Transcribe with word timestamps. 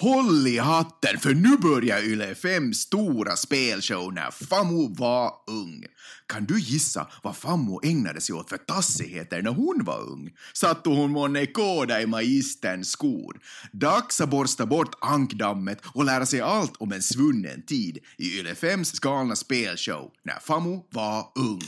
Håll 0.00 0.46
i 0.46 0.58
hatten 0.58 1.18
för 1.18 1.34
nu 1.34 1.56
börjar 1.56 2.02
Yle 2.02 2.34
Fems 2.34 2.78
stora 2.78 3.36
spelshow 3.36 4.12
när 4.12 4.30
Fammo 4.30 4.94
var 4.94 5.32
ung. 5.46 5.84
Kan 6.26 6.44
du 6.44 6.60
gissa 6.60 7.06
vad 7.22 7.36
Fammo 7.36 7.80
ägnade 7.82 8.20
sig 8.20 8.34
åt 8.34 8.48
för 8.48 8.56
tassigheter 8.56 9.42
när 9.42 9.50
hon 9.50 9.84
var 9.84 10.00
ung? 10.00 10.30
Satte 10.54 10.88
hon 10.88 11.10
månne 11.10 11.46
kåda 11.46 12.02
i 12.02 12.06
magisterns 12.06 12.88
skor? 12.88 13.40
Dags 13.72 14.20
att 14.20 14.28
borsta 14.28 14.66
bort 14.66 14.94
ankdammet 15.00 15.78
och 15.94 16.04
lära 16.04 16.26
sig 16.26 16.40
allt 16.40 16.76
om 16.78 16.92
en 16.92 17.02
svunnen 17.02 17.62
tid 17.66 17.98
i 18.18 18.38
Yle 18.38 18.54
Fems 18.54 19.00
galna 19.00 19.36
spelshow 19.36 20.10
när 20.24 20.38
Fammo 20.40 20.86
var 20.90 21.26
ung. 21.34 21.62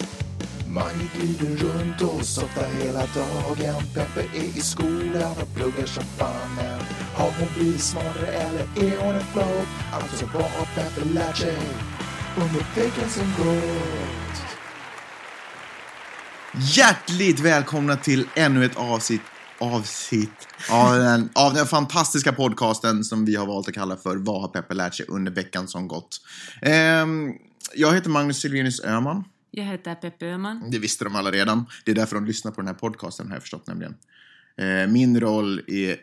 Mange 0.68 1.10
glider 1.16 1.56
runt 1.56 2.00
och 2.00 2.24
softar 2.24 2.68
hela 2.82 3.06
dagen. 3.14 3.82
Peppe 3.94 4.20
är 4.34 4.58
i 4.58 4.60
skolan 4.60 5.36
och 5.42 5.54
pluggar 5.54 5.86
som 5.86 6.04
fan. 6.04 6.79
Har 7.20 7.30
hon 7.38 7.48
blivit 7.54 7.80
smartare 7.80 8.26
eller 8.26 8.60
är 8.60 8.98
hon 8.98 9.14
en 9.14 9.26
flow? 9.32 9.66
Alltså 9.92 10.26
vad 10.34 10.42
har 10.42 10.66
Peppe 10.74 11.08
lärt 11.14 11.36
sig 11.36 11.58
under 12.36 12.82
veckan 12.82 13.10
som 13.10 13.44
gått? 13.44 14.42
Hjärtligt 16.76 17.40
välkomna 17.40 17.96
till 17.96 18.26
ännu 18.34 18.64
ett 18.64 18.76
avsnitt, 18.76 19.20
avsnitt 19.58 20.48
av, 20.70 20.98
den, 20.98 21.28
av 21.34 21.54
den 21.54 21.66
fantastiska 21.66 22.32
podcasten 22.32 23.04
som 23.04 23.24
vi 23.24 23.36
har 23.36 23.46
valt 23.46 23.68
att 23.68 23.74
kalla 23.74 23.96
för 23.96 24.16
Vad 24.16 24.40
har 24.40 24.48
Peppe 24.48 24.74
lärt 24.74 24.94
sig 24.94 25.06
under 25.08 25.32
veckan 25.32 25.68
som 25.68 25.88
gått? 25.88 26.20
Ehm, 26.62 27.32
jag 27.74 27.94
heter 27.94 28.10
Magnus 28.10 28.40
Silvenius 28.40 28.84
Öhman. 28.84 29.24
Jag 29.50 29.64
heter 29.64 29.94
Peppe 29.94 30.26
Öhman. 30.26 30.70
Det 30.70 30.78
visste 30.78 31.04
de 31.04 31.16
alla 31.16 31.30
redan. 31.30 31.66
Det 31.84 31.90
är 31.90 31.94
därför 31.94 32.14
de 32.14 32.26
lyssnar 32.26 32.52
på 32.52 32.60
den 32.60 32.68
här 32.68 32.74
podcasten 32.74 33.26
har 33.26 33.34
jag 33.34 33.42
förstått 33.42 33.66
nämligen. 33.66 33.94
Eh, 34.56 34.92
min 34.92 35.20
roll 35.20 35.62
är 35.66 35.96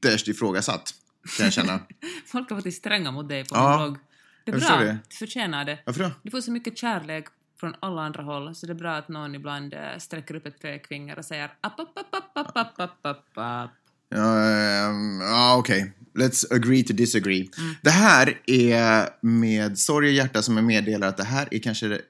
ytterst 0.00 0.28
ifrågasatt, 0.28 0.94
kan 1.36 1.46
jag 1.46 1.52
känna. 1.52 1.80
Folk 2.26 2.50
har 2.50 2.56
varit 2.56 2.74
stränga 2.74 3.10
mot 3.10 3.28
dig 3.28 3.44
på 3.44 3.56
Ja, 3.56 3.78
min 3.78 3.78
blogg. 3.92 3.98
Det 4.44 4.52
är 4.52 4.56
bra, 4.58 4.76
det. 4.84 4.98
du 5.08 5.16
förtjänar 5.16 5.64
det. 5.64 5.78
Varför 5.86 6.02
då? 6.04 6.10
Du 6.22 6.30
får 6.30 6.40
så 6.40 6.50
mycket 6.50 6.78
kärlek 6.78 7.24
från 7.60 7.74
alla 7.80 8.02
andra 8.02 8.22
håll, 8.22 8.54
så 8.54 8.66
det 8.66 8.72
är 8.72 8.74
bra 8.74 8.96
att 8.96 9.08
någon 9.08 9.34
ibland 9.34 9.74
eh, 9.74 9.80
sträcker 9.98 10.34
upp 10.34 10.46
ett 10.46 10.62
pekfinger 10.62 11.18
och 11.18 11.24
säger 11.24 11.44
app, 11.44 11.80
app, 11.80 11.98
app, 11.98 12.14
app, 12.14 12.36
app, 12.38 12.56
app, 12.56 12.80
app, 12.80 13.06
app, 13.06 13.38
app. 13.38 13.70
Ja, 14.08 14.44
ehm, 14.44 15.20
ja 15.20 15.56
okej. 15.58 15.92
Let's 16.14 16.54
agree 16.54 16.82
to 16.84 16.92
disagree. 16.92 17.48
Det 17.82 17.90
här 17.90 18.38
är 18.46 19.08
med 19.26 19.78
sorg 19.78 20.08
i 20.08 20.14
hjärta 20.14 20.42
som 20.42 20.56
jag 20.56 20.64
meddelar 20.66 21.08
att 21.08 21.16
det 21.16 21.24
här 21.24 21.48
är 21.50 21.58
kanske, 21.58 22.00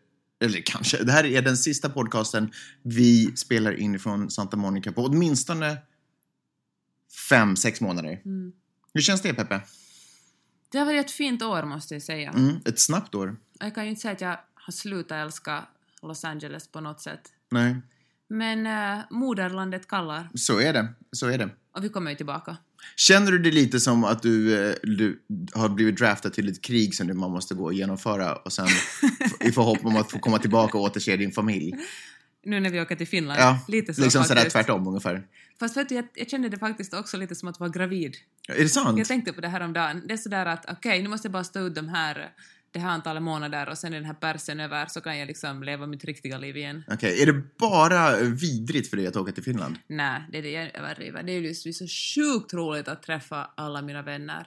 eller 0.45 0.61
kanske, 0.65 1.05
det 1.05 1.13
här 1.13 1.25
är 1.25 1.43
den 1.43 1.57
sista 1.57 1.89
podcasten 1.89 2.51
vi 2.83 3.33
spelar 3.37 3.73
in 3.81 3.99
från 3.99 4.31
Santa 4.31 4.57
Monica 4.57 4.93
på 4.93 5.05
åtminstone 5.05 5.77
fem, 7.29 7.57
sex 7.57 7.81
månader. 7.81 8.21
Mm. 8.25 8.53
Hur 8.95 9.01
känns 9.01 9.23
det, 9.23 9.35
Peppe? 9.35 9.61
Det 10.73 10.79
har 10.79 10.87
varit 10.87 11.05
ett 11.07 11.11
fint 11.11 11.43
år, 11.43 11.63
måste 11.63 11.95
jag 11.95 12.03
säga. 12.03 12.31
Mm, 12.31 12.57
ett 12.65 12.81
snabbt 12.81 13.15
år. 13.15 13.37
Jag 13.61 13.75
kan 13.75 13.85
ju 13.85 13.91
inte 13.91 14.03
säga 14.03 14.13
att 14.13 14.21
jag 14.21 14.39
har 14.55 14.73
slutat 14.73 15.17
älska 15.27 15.65
Los 16.03 16.25
Angeles 16.25 16.69
på 16.69 16.81
något 16.81 17.01
sätt. 17.01 17.21
Nej, 17.51 17.77
Men 18.29 18.67
äh, 18.67 19.05
moderlandet 19.11 19.89
kallar, 19.89 20.29
så 20.35 20.61
är 20.61 20.73
det. 20.73 20.89
Så 21.13 21.27
är 21.27 21.39
det. 21.39 21.49
och 21.77 21.85
vi 21.85 21.89
kommer 21.89 22.11
ju 22.11 22.17
tillbaka. 22.17 22.57
Känner 22.97 23.33
du 23.33 23.39
det 23.39 23.51
lite 23.51 23.81
som 23.81 24.05
att 24.05 24.23
du, 24.23 24.67
eh, 24.69 24.75
du 24.83 25.23
har 25.55 25.69
blivit 25.69 25.97
draftad 25.99 26.31
till 26.31 26.49
ett 26.49 26.63
krig 26.63 26.95
som 26.95 27.07
du- 27.07 27.15
man 27.15 27.31
måste 27.31 27.55
gå 27.55 27.65
och 27.65 27.75
genomföra 27.75 28.37
och 28.37 28.53
sen 28.53 28.67
i 29.41 29.53
förhopp 29.53 29.85
om 29.85 29.97
att 29.97 30.11
få 30.11 30.19
komma 30.19 30.39
tillbaka 30.39 30.79
och 30.79 30.85
återse 30.85 31.17
din 31.17 31.33
familj? 31.33 31.73
Nu 32.45 32.61
när 32.61 32.71
vi 32.71 32.81
åker 32.81 32.97
till 32.97 33.09
Finland. 33.09 33.41
Ja, 33.41 33.59
lite 33.69 33.95
så 33.95 34.03
liksom 34.03 34.25
sådär 34.25 34.51
tvärtom 34.51 34.89
ungefär. 34.89 35.27
Fast 35.59 35.77
vet 35.77 35.89
du, 35.89 35.95
jag, 35.95 36.09
jag 36.15 36.31
kände 36.31 36.49
det 36.49 36.59
faktiskt 36.59 36.95
också 36.95 37.17
lite 37.17 37.35
som 37.35 37.49
att 37.49 37.61
vara 37.61 37.71
gravid. 37.71 38.17
Är 38.49 38.63
det 38.63 38.69
sant? 38.69 38.99
Jag 38.99 39.07
tänkte 39.07 39.33
på 39.33 39.41
det 39.41 39.49
här 39.49 39.61
om 39.61 39.73
dagen. 39.73 40.03
Det 40.07 40.13
är 40.13 40.17
sådär 40.17 40.47
att 40.47 40.71
okej, 40.71 41.03
nu 41.03 41.09
måste 41.09 41.27
jag 41.27 41.33
bara 41.33 41.45
stå 41.45 41.61
ut 41.61 41.75
de 41.75 41.89
här, 41.89 42.33
det 42.71 42.79
här 42.79 42.91
antalet 42.91 43.23
månader 43.23 43.69
och 43.69 43.79
sen 43.79 43.93
är 43.93 43.97
den 43.97 44.05
här 44.05 44.15
persen 44.15 44.61
över 44.61 44.87
så 44.87 45.01
kan 45.01 45.19
jag 45.19 45.27
liksom 45.27 45.63
leva 45.63 45.87
mitt 45.87 46.05
riktiga 46.05 46.39
liv 46.39 46.57
igen. 46.57 46.85
Okej, 46.89 47.23
är 47.23 47.27
det 47.27 47.43
bara 47.59 48.17
vidrigt 48.17 48.91
för 48.91 48.97
dig 48.97 49.07
att 49.07 49.17
åka 49.17 49.33
till 49.33 49.45
Finland? 49.45 49.79
Nej, 49.87 50.23
det 50.33 50.39
är 50.39 50.43
det 50.43 50.51
jag 50.51 50.77
överdriver. 50.77 51.23
Det 51.23 51.33
är 51.33 51.43
är 51.43 51.73
så 51.73 51.87
sjukt 51.87 52.55
roligt 52.55 52.89
att 52.89 53.03
träffa 53.03 53.51
alla 53.55 53.83
mina 53.83 54.03
vänner. 54.03 54.47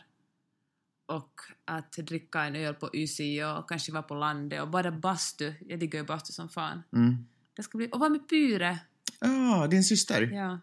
Och 1.08 1.32
att 1.66 1.92
dricka 1.92 2.44
en 2.44 2.56
öl 2.56 2.74
på 2.74 2.90
YC 2.94 3.20
och 3.58 3.70
kanske 3.70 3.92
vara 3.92 4.04
på 4.04 4.16
landet 4.16 4.62
och 4.62 4.70
bara 4.70 4.92
bastu. 4.92 5.54
Jag 5.68 5.80
diggar 5.80 6.00
ju 6.00 6.06
bastu 6.06 6.34
som 6.34 6.50
fan. 6.50 6.84
Mm. 6.94 7.26
Det 7.56 7.64
ska 7.64 7.78
bli... 7.78 7.90
Och 7.92 8.00
vara 8.00 8.10
med 8.10 8.30
Pyre. 8.30 8.80
Ah, 9.20 9.68
din 9.68 9.84
syster? 9.84 10.22
Ja. 10.22 10.60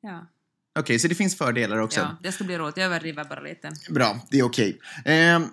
Ja. 0.00 0.26
Okej, 0.78 0.98
så 0.98 1.08
det 1.08 1.14
finns 1.14 1.36
fördelar 1.38 1.78
också? 1.78 2.00
ja, 2.00 2.16
det 2.22 2.32
ska 2.32 2.44
bli 2.44 2.58
roligt. 2.58 2.76
Jag 2.76 2.86
överdriver 2.86 3.24
bara 3.24 3.40
lite. 3.40 3.70
Bra, 3.90 4.20
det 4.30 4.38
är 4.38 4.42
okej. 4.42 4.80
Ehm, 5.04 5.44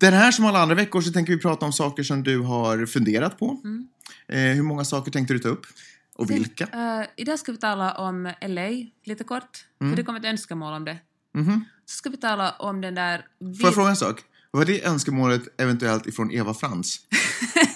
den 0.00 0.12
här 0.12 0.30
som 0.32 0.44
alla 0.46 0.58
andra 0.62 0.74
veckor 0.74 1.00
så 1.00 1.12
tänker 1.12 1.32
vi 1.32 1.38
prata 1.38 1.66
om 1.66 1.72
saker 1.72 2.02
som 2.02 2.22
du 2.22 2.38
har 2.40 2.86
funderat 2.86 3.38
på. 3.38 3.60
Mm. 3.64 3.88
Eh, 4.28 4.54
hur 4.56 4.62
många 4.62 4.84
saker 4.84 5.10
tänkte 5.12 5.34
du 5.34 5.38
ta 5.38 5.48
upp? 5.48 5.66
Och 6.14 6.30
vilka? 6.30 6.64
Eh, 6.64 7.06
idag 7.16 7.38
ska 7.38 7.52
vi 7.52 7.58
tala 7.58 7.94
om 7.94 8.32
LA 8.40 8.68
lite 9.04 9.24
kort, 9.24 9.66
Mm. 9.80 9.92
för 9.92 9.96
det 9.96 10.02
kom 10.04 10.16
ett 10.16 10.24
önskemål 10.24 10.72
om 10.72 10.84
det. 10.84 10.98
Mhm. 11.34 11.64
Så 11.86 11.96
ska 11.96 12.10
vi 12.10 12.16
tala 12.16 12.50
om 12.50 12.80
den 12.80 12.94
där... 12.94 13.26
Får 13.38 13.66
jag 13.66 13.74
fråga 13.74 13.90
en 13.90 13.96
sak? 13.96 14.20
Var 14.50 14.64
det 14.64 14.84
önskemålet 14.86 15.42
eventuellt 15.60 16.06
ifrån 16.06 16.30
Eva 16.30 16.54
Frans? 16.54 17.00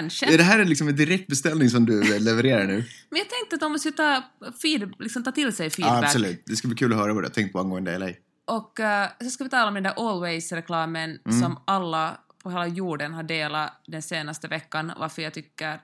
Kanske. 0.00 0.34
Är 0.34 0.38
det 0.38 0.44
här 0.44 0.64
liksom 0.64 0.88
en 0.88 0.96
direkt 0.96 1.26
beställning 1.26 1.70
som 1.70 1.86
du 1.86 2.18
levererar 2.18 2.64
nu? 2.66 2.74
Men 3.10 3.18
jag 3.18 3.28
tänkte 3.30 3.54
att 3.54 3.60
de 3.60 3.72
måste 3.72 3.92
ta, 3.92 4.22
feed, 4.62 4.92
liksom 4.98 5.22
ta 5.24 5.32
till 5.32 5.52
sig 5.52 5.66
Ja, 5.66 5.70
feedback. 5.70 6.04
absolut. 6.04 6.42
Det 6.46 6.56
ska 6.56 6.68
bli 6.68 6.76
kul 6.76 6.92
att 6.92 6.98
höra 6.98 7.12
vad 7.14 7.22
du 7.22 7.26
har 7.26 7.34
tänkt 7.34 7.52
på 7.52 7.60
angående 7.60 7.98
LA. 7.98 8.10
Och 8.46 8.80
eh, 8.80 9.08
så 9.20 9.30
ska 9.30 9.44
vi 9.44 9.50
tala 9.50 9.68
om 9.68 9.74
den 9.74 9.82
där 9.82 9.94
Always-reklamen 9.96 11.18
Mm. 11.26 11.40
som 11.42 11.58
alla 11.64 12.20
på 12.42 12.50
hela 12.50 12.66
jorden 12.66 13.14
har 13.14 13.22
delat 13.22 13.72
den 13.86 14.02
senaste 14.02 14.48
veckan, 14.48 14.92
varför 14.98 15.22
jag 15.22 15.34
tycker 15.34 15.80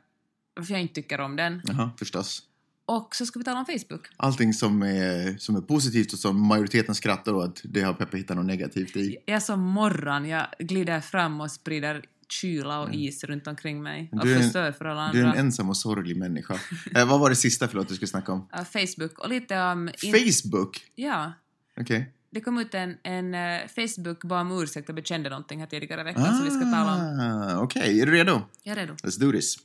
varför 0.57 0.73
jag 0.73 0.81
inte 0.83 0.95
tycker 0.95 1.21
om 1.21 1.37
den. 1.37 1.63
Jaha, 1.65 1.91
förstås. 1.99 2.43
Och 2.87 3.17
så 3.17 3.27
ska 3.27 3.39
vi 3.39 3.45
tala 3.45 3.59
om 3.59 3.67
Facebook. 3.67 4.07
Allting 4.17 4.55
som 4.55 4.83
är, 4.83 5.39
som 5.39 5.57
är 5.57 5.61
positivt 5.61 6.13
och 6.13 6.19
som 6.19 6.47
majoriteten 6.47 6.95
skrattar 6.95 7.33
åt, 7.35 7.61
det 7.65 7.81
har 7.83 7.95
Peppe 7.95 8.17
hittat 8.17 8.37
något 8.37 8.47
negativt 8.47 8.97
i. 8.97 9.17
Jag 9.27 9.37
är 9.37 9.41
som 9.41 9.61
morran, 9.61 10.29
jag 10.29 10.47
glider 10.59 11.01
fram 11.01 11.41
och 11.41 11.51
sprider 11.51 12.03
kyla 12.33 12.81
och 12.81 12.95
is 12.95 13.25
runt 13.25 13.47
omkring 13.47 13.83
mig 13.83 14.09
och 14.13 14.15
Mm. 14.15 14.27
Du 14.27 14.33
är 14.33 14.37
en- 14.37 14.43
förstör 14.43 14.73
för 14.73 14.85
alla 14.85 15.13
Du 15.13 15.21
är 15.21 15.25
andra. 15.25 15.39
en 15.39 15.47
ensam 15.47 15.69
och 15.69 15.77
sorglig 15.77 16.17
människa. 16.17 16.55
eh, 16.97 17.09
vad 17.09 17.21
var 17.21 17.31
det 17.31 17.37
sista, 17.37 17.69
förlåt, 17.69 17.89
du 17.89 17.95
skulle 17.95 18.09
snacka 18.09 18.33
om? 18.33 18.39
Uh, 18.59 18.65
Facebook 18.65 19.19
och 19.19 19.29
lite 19.29 19.61
om... 19.63 19.89
in- 20.03 20.15
Facebook? 20.15 20.81
Ja. 20.95 21.33
Okej. 21.81 22.13
Det 22.31 22.41
kom 22.41 22.59
ut 22.59 22.75
en, 22.75 22.97
en 23.03 23.35
eh, 23.35 23.61
Facebook 23.77 24.25
bad 24.25 24.41
om 24.41 24.63
ursäkt 24.63 24.89
och 24.89 24.95
bekände 24.95 25.31
någonting 25.31 25.61
här 25.61 25.67
tidigare 25.67 26.01
i 26.01 26.05
veckan 26.05 26.37
som 26.37 26.45
vi 26.45 26.51
ska 26.51 26.61
tala 26.61 26.95
om. 26.95 27.21
Ah, 27.21 27.63
Okej, 27.63 28.01
är 28.01 28.07
du 28.07 28.13
redo? 28.13 28.41
Jag 28.63 28.77
är 28.79 28.81
redo. 28.81 28.95
Let's 28.95 29.21
do 29.21 29.33
this. 29.33 29.57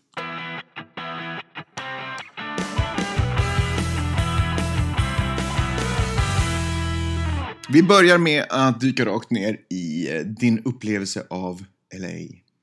Vi 7.70 7.84
börjar 7.84 8.18
med 8.18 8.46
att 8.50 8.82
dyka 8.82 9.06
rakt 9.06 9.32
ner 9.32 9.58
i 9.70 10.16
eh, 10.16 10.22
din 10.22 10.60
upplevelse 10.66 11.24
av 11.30 11.64
LA. 12.00 12.08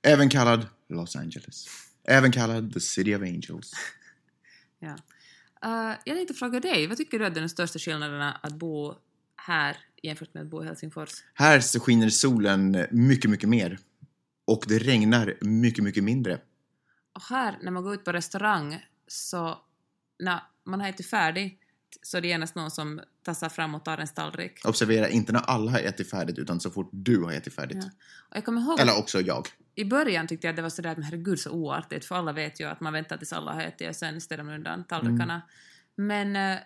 Även 0.06 0.28
kallad 0.28 0.66
Los 0.88 1.16
Angeles. 1.16 1.66
Även 2.08 2.32
kallad 2.32 2.74
The 2.74 2.80
City 2.80 3.14
of 3.14 3.22
Angels. 3.22 3.72
Ja. 4.78 4.96
Uh, 5.66 5.96
jag 6.04 6.16
tänkte 6.16 6.34
fråga 6.34 6.60
dig, 6.60 6.86
vad 6.86 6.96
tycker 6.96 7.18
du 7.18 7.26
är 7.26 7.30
den 7.30 7.48
största 7.48 7.78
skillnaden 7.78 8.32
att 8.42 8.52
bo 8.52 8.94
här 9.36 9.76
jämfört 10.02 10.34
med 10.34 10.42
att 10.42 10.48
bo 10.48 10.62
i 10.62 10.66
Helsingfors? 10.66 11.10
Här 11.34 11.60
så 11.60 11.80
skiner 11.80 12.08
solen 12.08 12.86
mycket, 12.90 13.30
mycket 13.30 13.48
mer. 13.48 13.78
Och 14.44 14.64
det 14.68 14.78
regnar 14.78 15.34
mycket, 15.40 15.84
mycket 15.84 16.04
mindre. 16.04 16.40
Och 17.12 17.22
här, 17.22 17.58
när 17.62 17.70
man 17.70 17.82
går 17.82 17.94
ut 17.94 18.04
på 18.04 18.12
restaurang, 18.12 18.84
så 19.08 19.58
när 20.18 20.40
man 20.64 20.80
har 20.80 20.88
ätit 20.88 21.06
färdigt 21.06 21.60
så 22.02 22.16
är 22.16 22.20
det 22.20 22.28
genast 22.28 22.54
någon 22.54 22.70
som 22.70 23.00
tassar 23.22 23.48
fram 23.48 23.74
och 23.74 23.84
tar 23.84 23.98
en 23.98 24.08
tallrik. 24.08 24.60
Observera, 24.64 25.08
inte 25.08 25.32
när 25.32 25.40
alla 25.40 25.70
har 25.70 25.78
ätit 25.78 26.10
färdigt, 26.10 26.38
utan 26.38 26.60
så 26.60 26.70
fort 26.70 26.90
du 26.92 27.22
har 27.22 27.32
ätit 27.32 27.54
färdigt. 27.54 27.78
Ja. 27.80 27.90
Och 28.30 28.36
jag 28.36 28.44
kommer 28.44 28.60
ihåg 28.60 28.80
Eller 28.80 28.98
också 28.98 29.20
jag. 29.20 29.48
I 29.74 29.84
början 29.84 30.26
tyckte 30.26 30.46
jag 30.46 30.52
att 30.52 30.56
det 30.56 30.62
var 30.62 30.70
sådär 30.70 30.90
att 30.90 31.04
herregud 31.04 31.40
så 31.40 31.50
oartigt, 31.50 32.04
för 32.04 32.14
alla 32.14 32.32
vet 32.32 32.60
ju 32.60 32.64
att 32.64 32.80
man 32.80 32.92
väntar 32.92 33.16
tills 33.16 33.32
alla 33.32 33.52
har 33.52 33.62
ätit 33.62 33.88
och 33.88 33.96
sen 33.96 34.20
ställer 34.20 34.42
man 34.42 34.54
undan 34.54 34.84
tallrikarna. 34.84 35.42
Men 35.96 36.36
eh, 36.36 36.58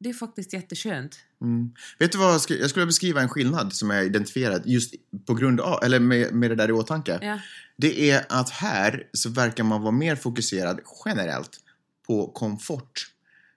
det 0.00 0.08
är 0.08 0.14
faktiskt 0.14 0.52
jätteskönt. 0.52 1.18
Mm. 1.40 1.74
Vet 1.98 2.12
du 2.12 2.18
vad, 2.18 2.32
jag 2.32 2.40
skulle 2.40 2.60
jag 2.60 2.70
skulle 2.70 2.86
beskriva 2.86 3.20
en 3.20 3.28
skillnad 3.28 3.72
som 3.72 3.90
jag 3.90 4.06
identifierat 4.06 4.66
just 4.66 4.94
på 5.26 5.34
grund 5.34 5.60
av, 5.60 5.84
eller 5.84 6.00
med, 6.00 6.34
med 6.34 6.50
det 6.50 6.54
där 6.54 6.68
i 6.68 6.72
åtanke. 6.72 7.18
Ja. 7.22 7.40
Det 7.76 8.10
är 8.10 8.24
att 8.28 8.50
här 8.50 9.08
så 9.12 9.30
verkar 9.30 9.64
man 9.64 9.82
vara 9.82 9.92
mer 9.92 10.16
fokuserad 10.16 10.80
generellt 11.04 11.60
på 12.06 12.26
komfort. 12.26 13.07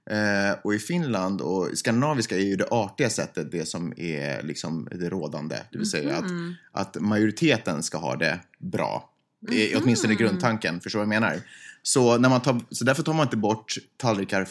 Eh, 0.10 0.58
och 0.64 0.74
i 0.74 0.80
Finland 0.80 1.42
och 1.42 1.70
skandinaviska 1.74 2.36
är 2.36 2.42
ju 2.42 2.56
det 2.56 2.68
artiga 2.72 3.10
sättet 3.10 3.52
det 3.52 3.66
som 3.66 3.94
är 3.98 4.44
liksom 4.44 4.88
det 4.92 5.10
rådande. 5.10 5.56
Det 5.72 5.78
vill 5.78 5.90
säga 5.90 6.22
Mhm. 6.22 6.56
att, 6.72 6.98
att 6.98 7.02
majoriteten 7.02 7.84
ska 7.84 7.98
ha 7.98 8.16
det 8.16 8.40
bra. 8.60 9.10
Mm. 9.52 9.82
Åtminstone 9.84 10.16
grundtanken, 10.16 10.80
förstår 10.82 11.00
du 11.00 11.06
vad 11.06 11.16
jag 11.16 11.22
menar? 11.22 11.40
Så, 11.84 12.18
när 12.18 12.30
man 12.30 12.42
tar, 12.42 12.62
så 12.70 12.84
därför 12.86 13.04
tar 13.04 13.14
man 13.14 13.28
inte 13.28 13.38
bort 13.38 13.74
tallrikar 13.98 14.48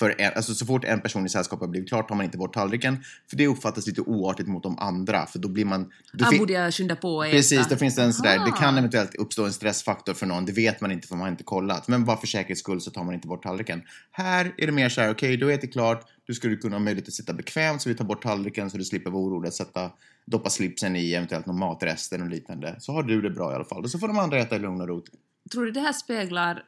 För 0.00 0.14
en, 0.18 0.32
alltså 0.36 0.54
så 0.54 0.66
fort 0.66 0.84
en 0.84 1.00
person 1.00 1.26
i 1.26 1.28
sällskapet 1.28 1.60
har 1.60 1.68
blivit 1.68 1.88
klar 1.88 2.02
tar 2.02 2.14
man 2.14 2.24
inte 2.24 2.38
bort 2.38 2.54
tallriken. 2.54 3.04
För 3.30 3.36
det 3.36 3.46
uppfattas 3.46 3.86
lite 3.86 4.00
oartigt 4.00 4.48
mot 4.48 4.62
de 4.62 4.78
andra. 4.78 5.26
För 5.26 5.38
då 5.38 5.48
blir 5.48 5.64
man... 5.64 5.92
Då 6.12 6.24
Ah, 6.24 6.38
borde 6.38 6.52
jag 6.52 6.74
skynda 6.74 6.96
på 6.96 7.16
och 7.16 7.26
äta? 7.26 7.36
Precis, 7.36 7.68
då 7.68 7.76
finns 7.76 7.94
det 7.94 8.02
en 8.02 8.12
sådär, 8.12 8.34
det 8.34 8.40
Aha. 8.40 8.56
kan 8.56 8.78
eventuellt 8.78 9.14
uppstå 9.14 9.44
en 9.44 9.52
stressfaktor 9.52 10.14
för 10.14 10.26
någon, 10.26 10.44
det 10.44 10.52
vet 10.52 10.80
man 10.80 10.92
inte 10.92 11.08
för 11.08 11.14
man 11.14 11.22
har 11.22 11.30
inte 11.30 11.44
kollat. 11.44 11.88
Men 11.88 12.04
bara 12.04 12.16
för 12.16 12.26
säkerhets 12.26 12.60
skull 12.60 12.80
så 12.80 12.90
tar 12.90 13.04
man 13.04 13.14
inte 13.14 13.28
bort 13.28 13.42
tallriken. 13.42 13.82
Här 14.10 14.54
är 14.58 14.66
det 14.66 14.72
mer 14.72 14.88
så 14.88 15.00
här, 15.00 15.10
okej, 15.10 15.36
du 15.36 15.52
ätit 15.52 15.72
klart, 15.72 16.06
du 16.26 16.34
skulle 16.34 16.56
kunna 16.56 16.76
ha 16.76 16.80
möjlighet 16.80 17.08
att 17.08 17.14
sitta 17.14 17.32
bekvämt 17.32 17.82
så 17.82 17.88
vi 17.88 17.94
tar 17.94 18.04
bort 18.04 18.22
tallriken 18.22 18.70
så 18.70 18.78
du 18.78 18.84
slipper 18.84 19.10
vara 19.10 19.22
orolig 19.22 19.48
att 19.48 19.54
sätta, 19.54 19.90
doppa 20.26 20.50
slipsen 20.50 20.96
i 20.96 21.14
eventuellt 21.14 21.46
någon 21.46 21.58
matrester 21.58 22.22
och 22.22 22.28
liknande. 22.28 22.76
Så 22.78 22.92
har 22.92 23.02
du 23.02 23.22
det 23.22 23.30
bra 23.30 23.52
i 23.52 23.54
alla 23.54 23.64
fall. 23.64 23.82
Och 23.82 23.90
så 23.90 23.98
får 23.98 24.08
de 24.08 24.18
andra 24.18 24.38
äta 24.38 24.56
i 24.56 24.58
lugn 24.58 24.80
och 24.80 24.88
ro. 24.88 25.02
Tror 25.52 25.64
du 25.64 25.70
det 25.70 25.80
här 25.80 25.92
speglar 25.92 26.62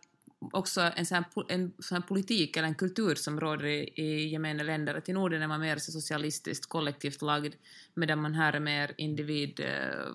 också 0.53 0.81
en 0.97 1.07
sån 1.07 1.15
här, 1.17 1.25
en 1.49 1.73
sån 1.79 1.97
här 1.97 2.03
politik 2.03 2.57
eller 2.57 2.69
en 2.69 2.75
kultur 2.75 3.15
som 3.15 3.41
råder 3.41 3.65
i, 3.67 3.93
i 3.97 4.29
gemene 4.29 4.63
länder? 4.65 4.95
Att 4.95 5.09
i 5.09 5.13
Norden 5.13 5.43
är 5.43 5.47
man 5.47 5.61
mer 5.61 5.77
så 5.77 5.93
socialistiskt 5.93 6.67
kollektivt 6.69 7.23
lagd 7.23 7.55
medan 7.95 8.23
man 8.23 8.35
här 8.35 8.53
är 8.53 8.61
mer 8.61 8.91
individ 8.97 9.61
eh, 9.61 9.67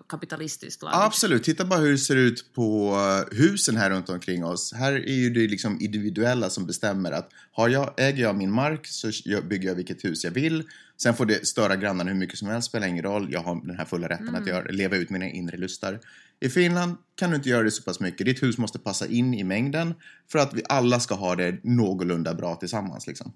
kapitalistiskt 0.10 0.84
lagd. 0.84 0.96
Absolut, 0.96 1.44
titta 1.44 1.66
bara 1.66 1.80
hur 1.80 1.92
det 1.92 1.98
ser 1.98 2.16
ut 2.16 2.54
på 2.54 2.96
eh, 3.32 3.38
husen 3.38 3.76
här 3.78 3.90
runt 3.90 4.10
omkring 4.10 4.46
oss. 4.46 4.74
Här 4.74 4.94
är 4.94 5.14
ju 5.14 5.30
det 5.30 5.48
liksom 5.48 5.82
individuella 5.82 6.50
som 6.50 6.66
bestämmer 6.66 7.12
att 7.12 7.30
har 7.52 7.70
jag, 7.70 7.94
äger 7.98 8.24
jag 8.24 8.36
min 8.36 8.52
mark 8.52 8.88
så 8.88 9.12
jag- 9.26 9.48
bygger 9.48 9.68
jag 9.70 9.76
vilket 9.76 10.06
hus 10.06 10.24
jag 10.24 10.32
vill. 10.32 10.64
Sen 10.98 11.14
får 11.14 11.26
det 11.26 11.48
störa 11.48 11.76
grannarna 11.76 12.12
hur 12.12 12.18
mycket 12.20 12.38
som 12.38 12.48
helst, 12.48 12.68
spelar 12.70 12.88
ingen 12.88 13.04
roll. 13.04 13.28
Jag 13.32 13.40
har 13.42 13.68
den 13.68 13.78
här 13.78 13.86
fulla 13.86 14.08
rätten 14.10 14.36
att 14.36 14.48
göra, 14.48 14.64
leva 14.72 14.96
ut 14.98 15.10
mina 15.10 15.26
inre 15.30 15.58
lustar. 15.58 16.00
I 16.39 16.50
Finland 16.50 16.95
kan 17.16 17.30
du 17.30 17.36
inte 17.36 17.50
göra 17.50 17.63
det 17.63 17.72
så 17.72 17.84
pass 17.84 18.00
mycket. 18.00 18.25
Ditt 18.25 18.44
hus 18.44 18.57
måste 18.57 18.80
passa 18.80 19.07
in 19.07 19.34
i 19.34 19.44
mängden 19.44 19.94
för 20.31 20.39
att 20.39 20.54
vi 20.54 20.62
alla 20.69 21.00
ska 21.00 21.16
ha 21.16 21.36
det 21.36 21.60
någorlunda 21.63 22.34
bra 22.34 22.56
tillsammans. 22.56 23.07
Liksom. 23.07 23.34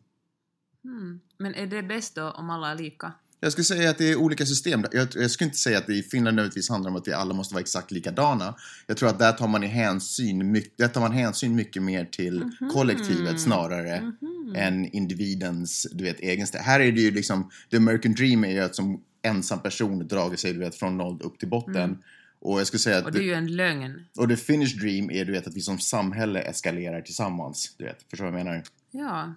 Mm. 0.86 1.20
Men 1.38 1.56
är 1.56 1.68
det 1.68 1.84
bäst 1.84 2.16
då 2.16 2.30
om 2.30 2.50
alla 2.50 2.72
är 2.72 2.76
lika? 2.76 3.14
Jag 3.44 3.52
skulle 3.52 3.66
säga 3.66 3.90
att 3.90 3.98
det 3.98 4.12
är 4.12 4.16
olika 4.16 4.46
system. 4.46 4.86
Jag, 4.92 5.08
jag 5.16 5.32
skulle 5.32 5.46
inte 5.46 5.58
säga 5.58 5.78
att 5.78 5.88
det 5.88 5.94
i 5.94 6.04
Finland 6.04 6.36
nödvändigtvis 6.36 6.70
handlar 6.70 6.92
om 6.92 6.98
att 6.98 7.08
vi 7.08 7.14
alla 7.14 7.34
måste 7.34 7.54
vara 7.54 7.62
exakt 7.62 7.92
likadana. 7.92 8.56
Jag 8.88 8.98
tror 8.98 9.10
att 9.10 9.20
där 9.20 9.32
tar 9.32 9.48
man, 9.48 9.64
i 9.64 9.68
hänsyn, 9.68 10.52
mycket, 10.52 10.78
där 10.78 10.88
tar 10.88 11.02
man 11.02 11.12
hänsyn 11.12 11.56
mycket 11.56 11.84
mer 11.84 12.06
till 12.06 12.52
kollektivet 12.74 13.42
snarare 13.42 14.12
än 14.56 14.86
individens 14.86 15.88
du 15.92 16.04
vet, 16.04 16.20
egen 16.20 16.48
Här 16.54 16.80
är 16.80 16.92
det 16.92 17.02
ju 17.02 17.12
liksom, 17.12 17.50
the 17.72 17.78
American 17.78 18.14
dream 18.14 18.44
är 18.44 18.52
ju 18.52 18.60
att 18.60 18.76
som 18.76 19.02
ensam 19.22 19.60
person 19.60 20.08
dra 20.08 20.38
sig 20.38 20.54
du 20.54 20.60
vet, 20.60 20.76
från 20.76 20.98
noll 20.98 21.22
upp 21.22 21.40
till 21.40 21.50
botten. 21.50 21.98
Och 22.42 22.60
jag 22.60 22.68
skulle 22.68 22.80
säga 22.80 22.98
att 22.98 23.06
Och 23.06 23.12
det 23.12 23.20
är 23.20 23.24
ju 23.24 23.34
en 23.34 23.56
lögn. 23.56 24.06
och 24.18 24.30
the 24.30 24.38
Finnish 24.38 24.80
dream 24.80 25.12
är 25.12 25.26
du 25.26 25.32
vet, 25.32 25.48
att 25.48 25.56
vi 25.56 25.62
som 25.62 25.80
samhälle 25.80 26.42
eskalerar 26.42 27.02
tillsammans. 27.02 27.76
Du 27.78 27.84
vet, 27.84 28.04
förstår 28.10 28.26
du 28.26 28.32
vad 28.32 28.40
jag 28.40 28.46
menar? 28.46 28.64
Ja. 28.92 29.34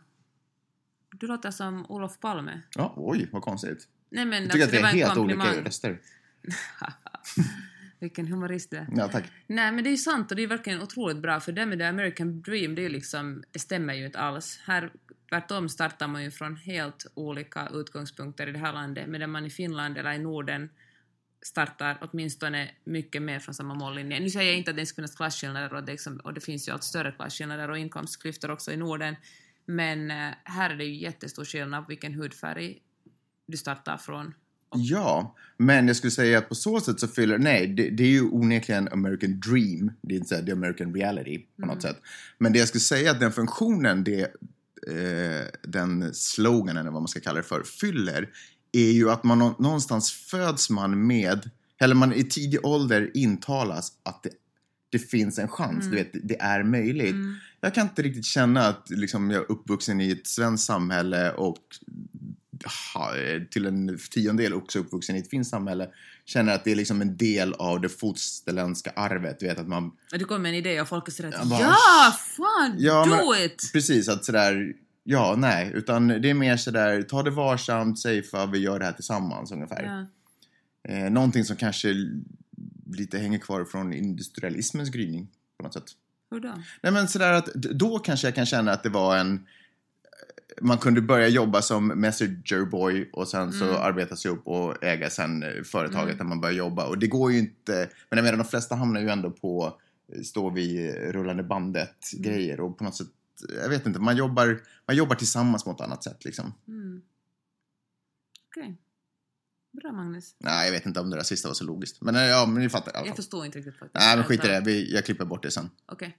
Du 1.18 1.26
låter 1.26 1.50
som 1.50 1.86
Olof 1.88 2.20
Palme. 2.20 2.62
Ja, 2.74 2.94
oj, 2.96 3.28
vad 3.32 3.42
konstigt. 3.42 3.88
Nej 4.10 4.24
men 4.24 4.42
Jag 4.42 4.52
tycker 4.52 4.64
alltså, 4.64 4.86
att 4.86 4.94
vi 4.94 5.00
är 5.00 5.06
helt 5.06 5.18
olika 5.18 5.64
röster. 5.64 6.00
Vilken 7.98 8.26
humorist 8.26 8.70
du 8.70 8.76
är. 8.76 8.88
Ja, 8.96 9.08
tack. 9.08 9.24
Nej 9.46 9.72
men 9.72 9.84
det 9.84 9.90
är 9.90 9.92
ju 9.92 9.96
sant 9.96 10.30
och 10.30 10.36
det 10.36 10.42
är 10.42 10.46
verkligen 10.46 10.82
otroligt 10.82 11.16
bra 11.18 11.40
för 11.40 11.52
det 11.52 11.66
med 11.66 11.78
the 11.78 11.84
American 11.84 12.42
dream 12.42 12.74
det 12.74 12.84
är 12.84 12.90
liksom, 12.90 13.44
det 13.50 13.58
stämmer 13.58 13.94
ju 13.94 14.06
inte 14.06 14.18
alls. 14.18 14.60
Här 14.64 14.90
tvärtom 15.28 15.68
startar 15.68 16.08
man 16.08 16.24
ju 16.24 16.30
från 16.30 16.56
helt 16.56 17.06
olika 17.14 17.68
utgångspunkter 17.72 18.48
i 18.48 18.52
det 18.52 18.58
här 18.58 18.72
landet 18.72 19.08
medan 19.08 19.30
man 19.30 19.46
i 19.46 19.50
Finland 19.50 19.98
eller 19.98 20.12
i 20.12 20.18
Norden 20.18 20.70
startar 21.46 21.98
åtminstone 22.00 22.70
mycket 22.84 23.22
mer 23.22 23.38
från 23.38 23.54
samma 23.54 23.74
mållinje. 23.74 24.20
Nu 24.20 24.30
säger 24.30 24.50
jag 24.50 24.58
inte 24.58 24.70
att 24.70 24.76
det 24.76 24.86
ska 24.86 24.94
finnas 24.94 25.16
klasskillnader 25.16 25.74
och 25.74 25.84
det, 25.84 25.92
liksom, 25.92 26.16
och 26.16 26.34
det 26.34 26.40
finns 26.40 26.68
ju 26.68 26.72
allt 26.72 26.84
större 26.84 27.12
klasskillnader 27.12 27.70
och 27.70 27.78
inkomstklyftor 27.78 28.50
också 28.50 28.72
i 28.72 28.76
Norden 28.76 29.16
men 29.66 30.10
eh, 30.10 30.30
här 30.44 30.70
är 30.70 30.76
det 30.76 30.84
ju 30.84 30.96
jättestor 30.96 31.44
skillnad 31.44 31.84
på 31.84 31.88
vilken 31.88 32.14
hudfärg 32.14 32.78
du 33.46 33.56
startar 33.56 33.96
från. 33.96 34.34
Ja, 34.76 35.36
men 35.56 35.86
jag 35.86 35.96
skulle 35.96 36.10
säga 36.10 36.38
att 36.38 36.48
på 36.48 36.54
så 36.54 36.80
sätt 36.80 37.00
så 37.00 37.08
fyller, 37.08 37.38
nej, 37.38 37.66
det, 37.66 37.90
det 37.90 38.04
är 38.04 38.08
ju 38.08 38.22
onekligen 38.22 38.88
American 38.88 39.40
dream, 39.40 39.92
det 40.02 40.14
är 40.14 40.18
inte 40.18 40.36
är 40.36 40.52
American 40.52 40.94
reality 40.94 41.38
på 41.60 41.66
något 41.66 41.82
sätt. 41.82 41.96
Men 42.38 42.52
det 42.52 42.58
jag 42.58 42.68
skulle 42.68 42.80
säga 42.80 43.10
att 43.10 43.20
den 43.20 43.32
funktionen, 43.32 44.04
det, 44.04 44.20
eh, 44.88 45.46
den 45.62 46.14
sloganen 46.14 46.76
eller 46.76 46.90
vad 46.90 47.02
man 47.02 47.08
ska 47.08 47.20
kalla 47.20 47.36
det 47.36 47.46
för, 47.46 47.62
fyller, 47.62 48.30
är 48.74 48.92
ju 48.92 49.10
att 49.10 49.24
man 49.24 49.38
nå- 49.38 49.56
någonstans 49.58 50.12
föds 50.12 50.70
man 50.70 51.06
med, 51.06 51.50
eller 51.80 51.94
man 51.94 52.12
i 52.12 52.24
tidig 52.24 52.66
ålder 52.66 53.10
intalas 53.14 53.92
att 54.02 54.22
det, 54.22 54.30
det 54.90 54.98
finns 54.98 55.38
en 55.38 55.48
chans, 55.48 55.84
du 55.86 55.96
vet, 55.96 56.10
det 56.22 56.40
är 56.40 56.62
möjligt. 56.62 57.14
Jag 57.60 57.74
kan 57.74 57.86
inte 57.88 58.02
riktigt 58.02 58.24
känna 58.24 58.66
att 58.68 58.90
liksom, 58.90 59.30
jag 59.30 59.42
är 59.42 59.50
uppvuxen 59.52 60.00
i 60.00 60.10
ett 60.10 60.26
svenskt 60.26 60.66
samhälle 60.66 61.30
och 61.32 61.58
ha, 62.94 63.10
till 63.50 63.66
en 63.66 63.98
tiondel 64.10 64.54
också 64.54 64.78
uppvuxen 64.78 65.16
i 65.16 65.18
ett 65.18 65.30
finskt 65.30 65.50
samhälle 65.50 65.88
känner 66.24 66.54
att 66.54 66.64
det 66.64 66.72
är 66.72 66.76
liksom 66.76 67.00
en 67.00 67.16
del 67.16 67.52
av 67.54 67.80
det 67.80 67.88
fosterländska 67.88 68.90
arvet. 68.96 69.40
Du 69.40 69.46
vet 69.46 69.58
att 69.58 69.68
man... 69.68 69.90
Du 70.10 70.24
kommer 70.24 70.40
med 70.40 70.48
en 70.48 70.54
idé 70.54 70.80
och 70.80 70.88
folk 70.88 71.08
är 71.08 71.12
sådär 71.12 71.34
bara- 71.44 71.60
ja, 71.60 72.14
fan, 72.36 72.74
Ja, 72.78 73.04
do 73.04 73.10
men- 73.32 73.44
it! 73.46 73.70
Precis, 73.72 74.08
att 74.08 74.24
sådär... 74.24 74.72
Ja, 75.06 75.34
nej, 75.38 75.70
utan 75.74 76.08
det 76.08 76.30
är 76.30 76.34
mer 76.34 76.56
sådär, 76.56 77.02
ta 77.02 77.22
det 77.22 77.30
varsamt, 77.30 77.98
safea, 77.98 78.46
vi 78.46 78.58
gör 78.58 78.78
det 78.78 78.84
här 78.84 78.92
tillsammans 78.92 79.52
ungefär. 79.52 80.06
Ja. 80.84 80.92
Eh, 80.92 81.10
någonting 81.10 81.44
som 81.44 81.56
kanske 81.56 81.94
lite 82.86 83.18
hänger 83.18 83.38
kvar 83.38 83.64
från 83.64 83.92
industrialismens 83.92 84.90
gryning 84.90 85.28
på 85.56 85.62
något 85.64 85.74
sätt. 85.74 85.84
Hur 86.30 86.40
då? 86.40 86.52
Nej 86.82 86.92
men 86.92 87.08
sådär 87.08 87.32
att 87.32 87.46
då 87.54 87.98
kanske 87.98 88.26
jag 88.26 88.34
kan 88.34 88.46
känna 88.46 88.72
att 88.72 88.82
det 88.82 88.88
var 88.88 89.16
en 89.16 89.46
man 90.60 90.78
kunde 90.78 91.00
börja 91.00 91.28
jobba 91.28 91.62
som 91.62 91.86
messenger 91.86 92.64
boy 92.70 93.10
och 93.12 93.28
sen 93.28 93.52
så 93.52 93.64
Mm. 93.64 93.76
arbeta 93.76 94.16
sig 94.16 94.30
upp 94.30 94.46
och 94.46 94.84
äga 94.84 95.10
sen 95.10 95.42
eh, 95.42 95.62
företaget 95.64 96.18
där 96.18 96.24
man 96.24 96.40
börjar 96.40 96.54
jobba. 96.54 96.86
Och 96.86 96.98
det 96.98 97.06
går 97.06 97.32
ju 97.32 97.38
inte, 97.38 97.88
men 98.10 98.16
jag 98.16 98.24
menar 98.24 98.38
de 98.38 98.44
flesta 98.44 98.74
hamnar 98.74 99.00
ju 99.00 99.08
ändå 99.08 99.30
på 99.30 99.78
eh, 100.14 100.22
stå 100.22 100.50
vid 100.50 100.88
eh, 100.88 100.92
rullande 101.12 101.42
bandet 101.42 101.94
Mm. 102.14 102.22
grejer 102.22 102.60
och 102.60 102.78
på 102.78 102.84
något 102.84 102.96
sätt, 102.96 103.06
jag 103.62 103.68
vet 103.68 103.86
inte, 103.86 103.98
man 104.00 104.16
jobbar, 104.16 104.60
man 104.86 104.96
jobbar 104.96 105.16
tillsammans 105.16 105.64
på 105.64 105.70
ett 105.70 105.80
annat 105.80 106.04
sätt 106.04 106.24
liksom. 106.24 106.54
Mm. 106.68 107.02
Okej. 108.48 108.78
Bra 109.82 109.92
Magnus. 109.92 110.34
Nej, 110.38 110.64
jag 110.66 110.72
vet 110.72 110.86
inte 110.86 111.00
om 111.00 111.10
det 111.10 111.16
där 111.16 111.22
sista 111.22 111.48
var 111.48 111.54
så 111.54 111.64
logiskt. 111.64 112.02
Men 112.02 112.14
eh, 112.16 112.22
ja, 112.22 112.46
men 112.46 112.62
ni 112.62 112.68
fattar 112.68 112.92
i 112.92 112.94
alla 112.94 113.00
Jag 113.00 113.08
fall. 113.08 113.16
förstår 113.16 113.46
inte 113.46 113.58
riktigt 113.58 113.78
faktiskt. 113.78 113.94
Nej, 114.06 114.16
men 114.16 114.24
skit 114.24 114.44
i 114.44 114.48
det. 114.48 114.62
Vi, 114.64 114.94
jag 114.94 115.04
klipper 115.04 115.24
bort 115.24 115.42
det 115.42 115.50
sen. 115.50 115.70
Okej. 115.86 116.18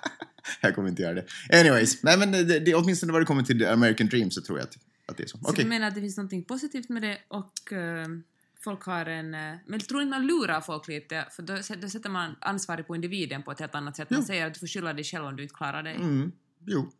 jag 0.60 0.74
kommer 0.74 0.88
inte 0.88 1.02
göra 1.02 1.14
det. 1.14 1.26
Anyways, 1.60 2.02
nej 2.02 2.18
men 2.18 2.32
det, 2.32 2.60
det, 2.60 2.74
åtminstone 2.74 3.12
vad 3.12 3.22
det 3.22 3.26
kommer 3.26 3.42
till 3.42 3.58
The 3.58 3.66
American 3.66 4.06
Dream 4.06 4.30
så 4.30 4.42
tror 4.42 4.58
jag 4.58 4.64
att, 4.68 4.78
att 5.06 5.16
det 5.16 5.22
är 5.22 5.26
så. 5.26 5.38
Så 5.38 5.44
Okej. 5.50 5.64
du 5.64 5.68
menar 5.70 5.88
att 5.88 5.94
det 5.94 6.00
finns 6.00 6.16
något 6.16 6.46
positivt 6.46 6.88
med 6.88 7.02
det 7.02 7.18
och 7.28 7.72
eh, 7.72 8.06
folk 8.64 8.82
har 8.82 9.06
en... 9.06 9.34
eh, 9.34 9.40
men 9.40 9.60
jag 9.80 9.88
tror 9.88 10.02
inte 10.02 10.10
man 10.10 10.26
lurar 10.26 10.60
folk 10.60 10.88
lite 10.88 11.26
för 11.30 11.42
då, 11.42 11.54
då 11.56 11.88
sätter 11.88 12.10
man 12.10 12.36
ansvaret 12.40 12.86
på 12.86 12.94
individen 12.94 13.42
på 13.42 13.52
ett 13.52 13.60
helt 13.60 13.74
annat 13.74 13.96
sätt. 13.96 14.10
Man 14.10 14.20
Jo. 14.20 14.26
säger 14.26 14.46
att 14.46 14.54
du 14.54 14.60
får 14.60 14.66
skylla 14.66 14.92
dig 14.92 15.04
själv 15.04 15.24
om 15.24 15.36
du 15.36 15.42
inte 15.42 15.54
klarar 15.54 15.82
dig. 15.82 15.94
Mm, 15.94 16.32
jo. 16.66 16.90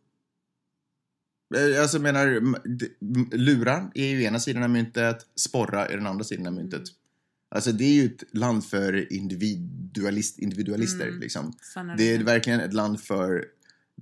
Eh, 1.55 1.81
Alltså 1.81 1.99
menar, 1.99 2.27
m- 2.27 2.55
d- 2.79 2.87
m- 3.01 3.29
lura 3.31 3.91
är 3.95 4.05
ju 4.07 4.23
ena 4.23 4.39
sidan 4.39 4.63
av 4.63 4.69
myntet, 4.69 5.17
sporra 5.35 5.87
är 5.87 5.97
den 5.97 6.07
andra 6.07 6.23
sidan 6.23 6.47
av 6.47 6.53
myntet. 6.53 6.83
Alltså 7.49 7.71
det 7.71 7.83
är 7.83 7.93
ju 7.93 8.05
ett 8.05 8.23
land 8.35 8.65
för 8.65 9.13
individualist, 9.13 10.39
individualister 10.39 11.07
Mm. 11.07 11.19
liksom. 11.19 11.53
Sannar 11.73 11.97
Det 11.97 12.03
är 12.13 12.23
verkligen 12.23 12.59
ett 12.59 12.73
land 12.73 12.99
för 13.01 13.45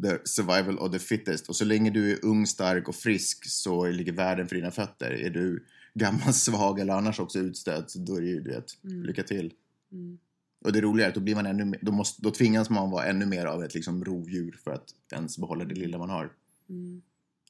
the 0.03 0.17
survival 0.25 0.77
of 0.77 0.91
the 0.91 0.99
fittest. 0.99 1.49
Och 1.49 1.55
så 1.55 1.65
länge 1.65 1.89
du 1.89 2.11
är 2.11 2.25
ung, 2.25 2.47
stark 2.47 2.87
och 2.89 2.95
frisk 2.95 3.45
så 3.49 3.87
ligger 3.87 4.11
världen 4.13 4.47
för 4.47 4.55
dina 4.55 4.71
fötter. 4.71 5.11
Är 5.11 5.29
du 5.29 5.65
gammal, 5.93 6.33
svag 6.33 6.79
eller 6.79 6.93
annars 6.93 7.19
också 7.19 7.39
utstött, 7.39 7.93
då 7.95 8.15
är 8.15 8.21
det 8.21 8.27
ju, 8.27 8.41
du 8.41 8.49
vet, 8.49 8.83
Mm. 8.83 9.03
lycka 9.03 9.23
till. 9.23 9.53
Mm. 9.91 10.17
Och 10.61 10.73
det 10.73 10.81
roliga 10.81 11.05
är 11.05 11.09
att 11.09 11.15
då, 11.15 11.21
blir 11.21 11.35
man 11.35 11.45
ännu, 11.45 11.77
då, 11.81 11.91
måste, 11.91 12.21
då 12.21 12.31
tvingas 12.31 12.69
man 12.69 12.91
vara 12.91 13.05
ännu 13.05 13.25
mer 13.25 13.45
av 13.45 13.63
ett 13.63 13.73
liksom, 13.73 14.05
rovdjur 14.05 14.59
för 14.63 14.71
att 14.71 14.85
ens 15.13 15.37
behålla 15.37 15.65
det 15.65 15.75
lilla 15.75 15.97
man 15.97 16.09
har. 16.09 16.29
Mm. 16.69 17.01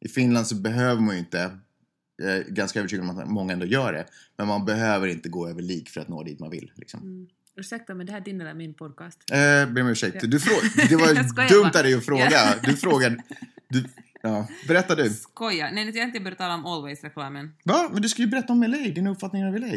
I 0.01 0.07
Finland 0.07 0.47
så 0.47 0.55
behöver 0.55 1.01
man 1.01 1.15
ju 1.15 1.19
inte, 1.19 1.57
jag 2.17 2.31
är 2.37 2.43
ganska 2.43 2.79
övertygad 2.79 3.09
om 3.09 3.19
att 3.19 3.29
många 3.29 3.53
ändå 3.53 3.65
gör 3.65 3.93
det, 3.93 4.05
men 4.37 4.47
man 4.47 4.65
behöver 4.65 5.07
inte 5.07 5.29
gå 5.29 5.47
över 5.47 5.61
lik 5.61 5.89
för 5.89 6.01
att 6.01 6.07
nå 6.07 6.23
dit 6.23 6.39
man 6.39 6.49
vill. 6.49 6.71
Liksom. 6.75 6.99
Mm. 6.99 7.27
Ursäkta 7.55 7.93
men 7.95 8.05
det 8.05 8.11
här 8.11 8.19
är 8.19 8.25
din 8.25 8.41
eller 8.41 8.53
min 8.53 8.73
podcast. 8.73 9.19
Eh, 9.31 9.37
ber 9.73 9.81
om 9.81 9.87
ursäkt. 9.87 10.17
Ja. 10.21 10.29
Du 10.29 10.37
frå- 10.37 10.89
det 10.89 10.95
var 10.95 11.49
dumt 11.49 11.65
av 11.65 11.83
dig 11.83 11.93
att 11.93 12.05
fråga. 12.05 12.55
Du 12.63 12.77
frågade... 12.77 13.23
Du, 13.67 13.83
ja. 14.21 14.47
Berätta 14.67 14.95
du. 14.95 15.09
Skoja! 15.09 15.71
Nej, 15.71 15.91
jag 15.93 16.01
har 16.01 16.07
inte 16.07 16.19
börjat 16.19 16.37
tala 16.37 16.53
om 16.55 16.65
Always-reklamen. 16.65 17.53
Va? 17.63 17.89
Men 17.93 18.01
du 18.01 18.09
ska 18.09 18.21
ju 18.21 18.27
berätta 18.27 18.53
om 18.53 18.63
LA, 18.63 18.77
dina 18.77 19.09
uppfattningar 19.09 19.47
av 19.47 19.59
LA. 19.59 19.67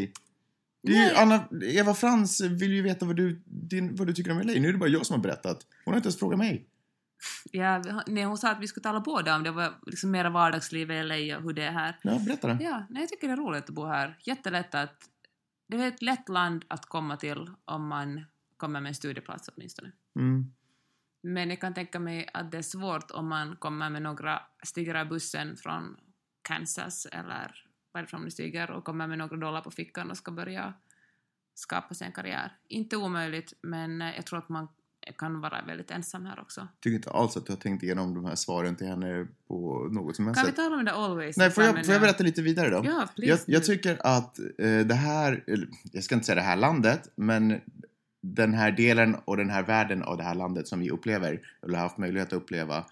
Det 0.85 0.93
ju. 0.93 1.15
Anna, 1.15 1.49
Eva 1.63 1.95
Frans 1.95 2.41
vill 2.41 2.73
ju 2.73 2.83
veta 2.83 3.07
vad 3.07 3.17
du, 3.17 3.43
din, 3.47 3.97
vad 3.97 4.07
du 4.07 4.13
tycker 4.13 4.31
om 4.31 4.39
LA. 4.39 4.45
Nu 4.45 4.69
är 4.69 4.73
det 4.73 4.79
bara 4.79 4.89
jag 4.89 5.07
som 5.07 5.15
har 5.15 5.23
berättat. 5.23 5.67
Hon 5.85 5.93
har 5.93 5.97
inte 5.97 6.07
ens 6.07 6.19
frågat 6.19 6.39
mig. 6.39 6.69
Ja, 7.51 8.03
nej, 8.07 8.25
hon 8.25 8.39
sa 8.39 8.51
att 8.51 8.61
vi 8.61 8.67
skulle 8.67 8.83
tala 8.83 9.01
båda 9.01 9.37
om 9.37 9.43
det 9.43 9.51
var 9.51 9.75
liksom 9.87 10.11
mera 10.11 10.31
vardagsliv 10.31 10.91
i 10.91 11.03
LA 11.03 11.37
och 11.37 11.43
hur 11.43 11.53
det 11.53 11.63
är 11.63 11.73
här. 11.73 11.99
Ja, 12.03 12.19
berätta 12.27 12.55
då. 12.55 12.65
Ja, 12.65 12.87
nej, 12.91 13.03
jag 13.03 13.09
tycker 13.09 13.27
det 13.27 13.33
är 13.33 13.37
roligt 13.37 13.65
att 13.65 13.75
bo 13.75 13.87
här. 13.87 14.19
Jättelätt 14.25 14.75
att... 14.75 15.11
Det 15.69 15.77
är 15.77 15.89
ett 15.89 16.03
lätt 16.03 16.29
land 16.29 16.65
att 16.69 16.87
komma 16.87 17.17
till 17.17 17.51
om 17.65 17.89
man 17.89 18.25
kommer 18.57 18.81
med 18.81 18.91
en 18.91 18.95
studieplats 18.95 19.51
åtminstone. 19.57 19.93
Mm. 20.17 20.53
Men 21.23 21.51
jag 21.51 21.61
kan 21.61 21.75
tänka 21.75 21.99
mig 21.99 22.29
att 22.33 22.51
det 22.51 22.59
är 22.59 22.63
svårt 22.63 23.11
om 23.11 23.29
man 23.29 23.57
kommer 23.57 23.91
med 23.91 24.03
några, 24.03 24.43
stiger 24.63 24.95
av 24.95 25.09
bussen 25.09 25.57
från 25.57 25.97
Kansas 26.43 27.07
eller 27.07 27.65
varifrån 27.95 28.25
du 28.25 28.31
stiger 28.31 28.71
och 28.71 28.85
kommer 28.85 29.07
med 29.07 29.19
några 29.19 29.37
dollar 29.37 29.61
på 29.61 29.71
fickan 29.71 30.11
och 30.11 30.17
ska 30.17 30.31
börja 30.31 30.75
skapa 31.55 31.95
sig 31.95 32.07
en 32.07 32.13
karriär. 32.13 32.53
Inte 32.69 32.97
omöjligt, 32.97 33.53
men 33.61 34.03
eh, 34.03 34.17
jag 34.17 34.27
tror 34.27 34.39
att 34.39 34.49
man 34.49 34.69
kan 35.19 35.41
vara 35.41 35.63
väldigt 35.67 35.91
ensam 35.91 36.27
här 36.27 36.41
också. 36.41 36.69
tycker 36.81 36.97
inte 36.97 37.11
alls 37.11 37.37
att 37.37 37.47
du 37.47 37.53
har 37.53 37.57
tänkt 37.57 37.83
igenom 37.83 38.15
de 38.15 38.25
här 38.25 38.35
svaren 38.35 38.77
till 38.77 38.87
henne 38.87 39.27
på 39.49 39.89
något 39.91 40.17
som 40.17 40.27
helst 40.27 40.41
Kan 40.41 40.51
vi 40.51 40.57
tala 40.57 40.77
om 40.77 40.85
det 40.85 40.93
always? 40.93 41.37
Nej, 41.37 41.51
får 41.51 41.65
jag, 41.65 41.75
Men, 41.75 41.85
får 41.85 41.95
jag 41.95 42.03
eh, 42.03 42.07
berätta 42.07 42.25
lite 42.25 42.43
vidare 42.43 42.71
då? 42.71 42.83
Ja, 42.85 43.09
please. 43.17 43.45
Jag, 43.47 43.57
jag 43.57 43.65
tycker 43.65 43.99
att 44.07 44.39
eh, 44.39 44.79
det 44.79 44.95
här, 44.95 45.45
jag 45.93 46.05
ska 46.05 46.15
inte 46.15 46.27
säga 46.27 46.37
det 46.37 46.43
här 46.43 46.57
landet, 46.57 47.09
men 47.17 47.61
den 48.21 48.55
här 48.55 48.73
delen 48.73 49.15
och 49.25 49.37
den 49.37 49.51
här 49.51 49.63
världen 49.63 50.03
av 50.03 50.17
det 50.17 50.23
här 50.23 50.35
landet 50.35 50.69
som 50.69 50.81
vi 50.81 50.91
upplever, 50.91 51.41
eller 51.63 51.75
har 51.75 51.83
haft 51.83 51.99
möjlighet 51.99 52.29
att 52.29 52.43
uppleva, 52.43 52.85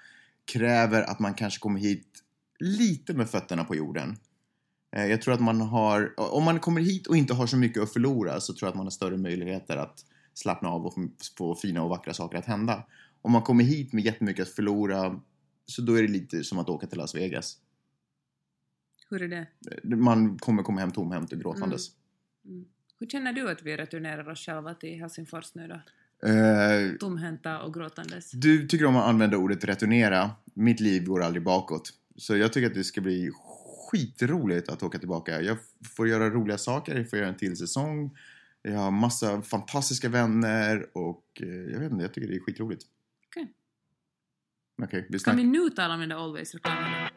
kräver 0.44 1.02
att 1.02 1.18
man 1.18 1.34
kanske 1.34 1.60
kommer 1.60 1.80
hit 1.80 2.22
lite 2.58 3.14
med 3.14 3.30
fötterna 3.30 3.64
på 3.64 3.76
jorden. 3.76 4.16
Eh, 4.96 5.06
jag 5.06 5.22
tror 5.22 5.34
att 5.34 5.40
man 5.40 5.60
har, 5.60 6.14
om 6.16 6.44
man 6.44 6.60
kommer 6.60 6.80
hit 6.80 7.06
och 7.06 7.16
inte 7.16 7.34
har 7.34 7.46
så 7.46 7.56
mycket 7.56 7.82
att 7.82 7.92
förlora 7.92 8.40
så 8.40 8.52
tror 8.52 8.66
jag 8.66 8.70
att 8.70 8.76
man 8.76 8.86
har 8.86 8.90
större 8.90 9.16
möjligheter 9.16 9.76
att 9.76 10.04
slappna 10.34 10.68
av 10.68 10.86
och 10.86 10.94
få 11.38 11.54
fina 11.54 11.82
och 11.82 11.90
vackra 11.90 12.14
saker 12.14 12.38
att 12.38 12.44
hända. 12.44 12.86
Om 13.22 13.32
man 13.32 13.42
kommer 13.42 13.64
hit 13.64 13.92
med 13.92 14.04
jättemycket 14.04 14.48
att 14.48 14.54
förlora 14.54 15.20
så 15.66 15.82
då 15.82 15.98
är 15.98 16.02
det 16.02 16.08
lite 16.08 16.44
som 16.44 16.58
att 16.58 16.68
åka 16.68 16.86
till 16.86 16.98
Las 16.98 17.14
Vegas. 17.14 17.58
Hur 19.10 19.22
är 19.22 19.28
det? 19.28 19.46
Man 19.96 20.38
kommer 20.38 20.62
komma 20.62 20.80
hem 20.80 20.92
tomhänt 20.92 21.32
och 21.32 21.40
gråtandes. 21.40 21.88
Mm. 22.44 22.64
Hur 22.98 23.06
känner 23.06 23.32
du 23.32 23.50
att 23.50 23.62
vi 23.62 23.76
returnerar 23.76 24.28
oss 24.28 24.46
själva 24.46 24.74
till 24.74 24.98
Helsingfors 24.98 25.54
nu 25.54 25.68
då? 25.68 25.80
Eh, 26.28 26.96
Tomhänta 27.00 27.62
och 27.62 27.74
gråtandes. 27.74 28.30
du 28.30 28.66
tycker 28.68 28.84
om 28.84 28.96
att 28.96 29.04
använda 29.08 29.36
ordet 29.36 29.64
returnera. 29.64 30.30
Mitt 30.54 30.80
liv 30.80 31.04
går 31.04 31.22
aldrig 31.22 31.42
bakåt. 31.42 31.92
Så 32.16 32.36
jag 32.36 32.52
tycker 32.52 32.66
att 32.66 32.74
det 32.74 32.84
ska 32.84 33.00
bli 33.00 33.30
skitroligt 33.92 34.68
att 34.68 34.82
åka 34.82 34.98
tillbaka. 34.98 35.40
Jag 35.42 35.56
får 35.96 36.08
göra 36.08 36.30
roliga 36.30 36.58
saker, 36.58 36.96
jag 36.96 37.10
får 37.10 37.18
göra 37.18 37.28
en 37.28 37.36
till 37.36 37.56
säsong. 37.56 38.16
Jag 38.62 38.78
har 38.78 38.90
massa 38.90 39.42
fantastiska 39.42 40.08
vänner 40.08 40.86
och 40.92 41.24
eh, 41.40 41.48
jag 41.48 41.80
vet 41.80 41.92
inte, 41.92 42.04
jag 42.04 42.14
tycker 42.14 42.28
det 42.28 42.36
är 42.36 42.40
skitroligt. 42.40 42.82
Okej. 43.26 43.52
Okej, 44.82 45.00
vi 45.08 45.12
Kan 45.12 45.20
snackar. 45.20 45.36
vi 45.36 45.44
nu 45.44 45.70
tala 45.70 45.94
om 45.94 46.00
den 46.00 46.08
där 46.08 46.16
Always-reklamen? 46.16 47.08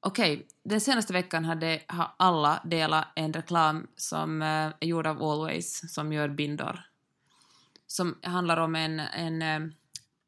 Okej, 0.00 0.46
den 0.64 0.80
senaste 0.80 1.12
veckan 1.12 1.44
hade, 1.44 1.80
har 1.86 2.10
alla 2.16 2.60
delat 2.64 3.06
en 3.16 3.32
reklam 3.32 3.86
som 3.96 4.42
eh, 4.42 4.48
är 4.48 4.86
gjord 4.86 5.06
av 5.06 5.22
Always, 5.22 5.94
som 5.94 6.12
gör 6.12 6.28
bindor. 6.28 6.80
Som 7.86 8.18
handlar 8.22 8.56
om 8.56 8.74
en... 8.74 9.00
en 9.00 9.42
eh, 9.42 9.72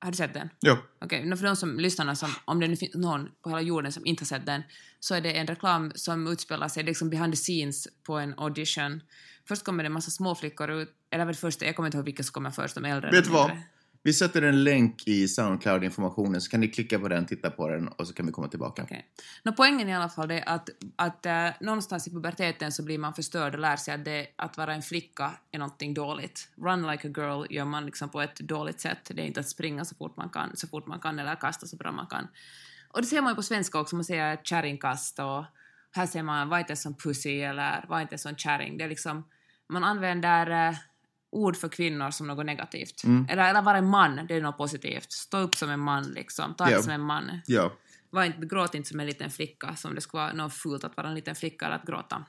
har 0.01 0.11
du 0.11 0.17
sett 0.17 0.35
den? 0.35 0.51
Ja. 0.61 0.79
Okej, 0.99 1.25
okay, 1.25 1.37
för 1.37 1.45
de 1.47 1.57
som 1.57 1.81
lyssnar, 1.81 2.15
som, 2.15 2.31
om 2.45 2.61
det 2.61 2.69
nu 2.69 2.77
finns 2.77 2.95
någon 2.95 3.29
på 3.43 3.51
hela 3.51 3.63
jorden 3.63 3.93
som 3.93 4.07
inte 4.07 4.23
har 4.23 4.27
sett 4.27 4.47
den, 4.47 4.63
så 5.01 5.15
är 5.15 5.21
det 5.21 5.33
en 5.33 5.47
reklam 5.47 5.93
som 5.95 6.27
utspelar 6.27 6.69
sig 6.69 6.83
liksom 6.83 7.11
behind 7.11 7.33
the 7.33 7.37
scenes 7.37 7.89
på 8.07 8.19
en 8.19 8.35
audition. 8.37 9.03
Först 9.49 9.65
kommer 9.65 9.83
det 9.83 9.87
en 9.87 9.93
massa 9.93 10.11
småflickor 10.11 10.71
ut, 10.71 10.89
eller 11.11 11.25
väl 11.25 11.35
först, 11.35 11.63
jag 11.63 11.77
kommer 11.77 11.87
inte 11.87 11.99
ihåg 11.99 12.05
vilka 12.05 12.23
som 12.23 12.33
kommer 12.33 12.51
först, 12.51 12.75
de 12.75 12.85
äldre. 12.85 13.11
Vet 13.11 13.25
du 13.25 13.31
vad? 13.31 13.49
mindre. 13.49 13.67
Vi 14.03 14.13
sätter 14.13 14.43
en 14.43 14.65
länk 14.65 15.09
i 15.09 15.29
Soundcloud-informationen 15.29 16.41
så 16.41 16.51
kan 16.51 16.61
ni 16.61 16.69
klicka 16.69 16.99
på 16.99 17.09
den, 17.09 17.27
titta 17.27 17.51
på 17.51 17.69
den 17.69 17.89
och 17.89 18.07
så 18.07 18.15
kan 18.15 18.27
vi 18.27 18.33
komma 18.33 18.49
tillbaka. 18.49 18.83
Okay. 18.83 19.03
Nå, 19.43 19.53
poängen 19.53 19.89
i 19.89 19.95
alla 19.95 20.09
fall 20.09 20.31
är 20.31 20.49
att, 20.49 20.69
att 20.97 21.27
äh, 21.27 21.49
någonstans 21.61 22.07
i 22.07 22.11
puberteten 22.11 22.73
så 22.73 22.83
blir 22.83 22.99
man 22.99 23.15
förstörd 23.15 23.55
och 23.55 23.61
lär 23.61 23.77
sig 23.77 23.95
att, 23.95 24.05
det, 24.05 24.27
att 24.37 24.57
vara 24.57 24.75
en 24.75 24.83
flicka 24.83 25.31
är 25.53 25.59
någonting 25.59 25.95
dåligt. 25.95 26.49
Run 26.57 26.87
like 26.87 27.09
a 27.09 27.11
girl 27.17 27.47
gör 27.51 27.65
man 27.65 27.87
liksom 27.87 28.09
på 28.09 28.21
ett 28.21 28.37
dåligt 28.37 28.81
sätt. 28.81 29.11
Det 29.15 29.23
är 29.23 29.27
inte 29.27 29.41
att 29.41 29.49
springa 29.49 29.85
så 29.85 29.95
fort 29.95 30.17
man 30.17 30.29
kan, 30.29 30.57
så 30.57 30.69
fort 30.69 30.87
man 30.87 31.01
kan 31.01 31.19
eller 31.19 31.35
kasta 31.37 31.67
så 31.67 31.77
bra 31.77 31.93
man 31.93 32.07
kan. 32.07 32.29
Och 32.89 33.01
det 33.01 33.07
ser 33.07 33.23
man 33.23 33.33
ju 33.33 33.37
på 33.37 33.43
svenska 33.43 33.81
också, 33.81 33.97
man 33.97 34.05
säger 34.05 34.37
kärringkast 34.37 35.19
och 35.19 35.45
här 35.91 36.07
ser 36.07 36.23
man 36.23 36.49
var 36.49 36.59
inte 36.59 36.77
som 36.77 36.95
pussy 36.95 37.41
eller 37.41 37.85
var 37.89 38.01
inte 38.01 38.19
som 38.19 38.37
kärring. 38.37 38.79
Det 38.79 38.85
är 38.85 38.89
liksom, 38.89 39.25
man 39.69 39.85
använder 39.85 40.69
äh, 40.69 40.77
ord 41.31 41.57
för 41.57 41.69
kvinnor 41.69 42.11
som 42.11 42.27
något 42.27 42.47
negativt. 42.47 43.05
Mm. 43.05 43.27
Eller, 43.31 43.51
eller 43.51 43.63
vara 43.63 43.79
en 43.79 43.87
man, 43.87 44.27
det 44.29 44.35
är 44.35 44.41
något 44.41 44.57
positivt. 44.57 45.13
Stå 45.13 45.39
upp 45.39 45.55
som 45.55 45.71
en 45.71 45.81
man 45.81 46.03
liksom, 46.03 46.55
ta 46.55 46.65
det 46.65 46.83
som 46.83 46.93
en 46.93 47.01
man. 47.01 47.41
Ja. 47.47 47.73
Var 48.11 48.25
inte, 48.25 48.47
gråt 48.47 48.75
inte 48.75 48.89
som 48.89 49.01
en 49.01 49.07
liten 49.07 49.31
flicka, 49.31 49.77
som 49.77 49.95
det 49.95 50.01
skulle 50.01 50.23
vara 50.23 50.33
något 50.33 50.55
fult 50.55 50.85
att 50.85 50.97
vara 50.97 51.09
en 51.09 51.15
liten 51.15 51.35
flicka 51.35 51.67
eller 51.67 51.77
att 51.77 51.87
gråta. 51.87 52.25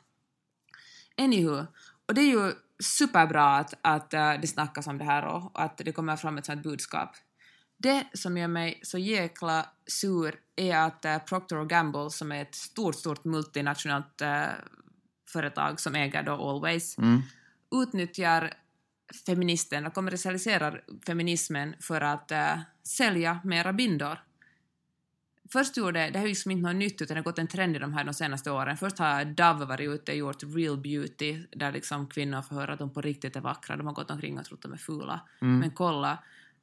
Anywho, 1.18 1.65
och 2.08 2.13
det 2.13 2.22
är 2.22 2.25
ju 2.25 2.53
superbra 2.84 3.58
att, 3.58 3.74
att 3.82 4.13
eh, 4.13 4.34
det 4.41 4.48
snackas 4.48 4.88
om 4.88 4.98
det 4.98 5.06
här 5.06 5.25
och 5.25 5.63
att 5.63 5.77
det 5.77 5.91
kommer 5.91 6.15
fram 6.15 6.38
ett 6.38 6.46
sånt 6.46 6.63
budskap. 6.63 7.15
Det 7.77 8.08
som 8.13 8.38
gör 8.38 8.48
mig 8.48 8.79
så 8.84 8.98
jäkla 8.98 9.65
sur 9.88 10.36
är 10.56 10.77
att 10.77 11.06
uh, 11.06 11.18
Procter 11.18 11.65
Gamble, 11.65 12.10
som 12.10 12.32
är 12.32 12.41
ett 12.41 12.56
stort, 12.56 12.96
stort 12.96 13.25
multinationellt 13.25 14.22
eh, 14.22 14.46
företag 15.29 15.79
som 15.79 15.96
äger 15.96 16.24
då 16.24 16.34
Always, 16.34 16.98
Mm. 16.98 17.22
utnyttjar 17.75 18.53
feministen 19.25 19.86
och 19.86 19.94
kommersialiserar 19.94 20.84
feminismen 21.06 21.75
för 21.80 22.01
att 22.01 22.32
eh, 22.32 22.60
sälja 22.84 23.39
mera 23.44 23.74
bindor. 23.74 24.18
Först 25.51 25.78
gjorde, 25.78 26.10
det 26.10 26.18
här 26.18 26.20
är 26.20 26.22
ju 26.22 26.28
liksom 26.28 26.51
inte 26.51 26.68
något 26.68 26.75
nytt 26.75 27.01
utan 27.01 27.16
det 27.16 27.20
har 27.20 27.24
gått 27.24 27.39
en 27.39 27.48
trend 27.48 27.75
i 27.75 27.80
de 27.80 27.94
här 27.94 28.04
de 28.04 28.13
senaste 28.13 28.51
åren. 28.51 28.78
Först 28.78 29.00
har 29.00 29.25
Dove 29.25 29.66
varit 29.66 29.89
ute 29.89 30.12
och 30.12 30.18
gjort 30.18 30.44
real 30.44 30.78
beauty 30.78 31.44
där 31.51 31.72
liksom 31.72 32.08
kvinnor 32.08 32.42
får 32.42 32.56
höra 32.56 32.74
att 32.74 32.80
de 32.80 32.94
på 32.94 33.01
riktigt 33.01 33.36
är 33.36 33.42
vackra. 33.42 33.78
De 33.78 33.88
har 33.88 33.94
gått 33.94 34.12
omkring 34.12 34.39
och 34.39 34.46
trott 34.46 34.58
att 34.58 34.62
de 34.62 34.74
är 34.74 34.78
fula. 34.78 35.22
Mm. 35.42 35.60
Men 35.60 35.72
kolla, 35.72 36.18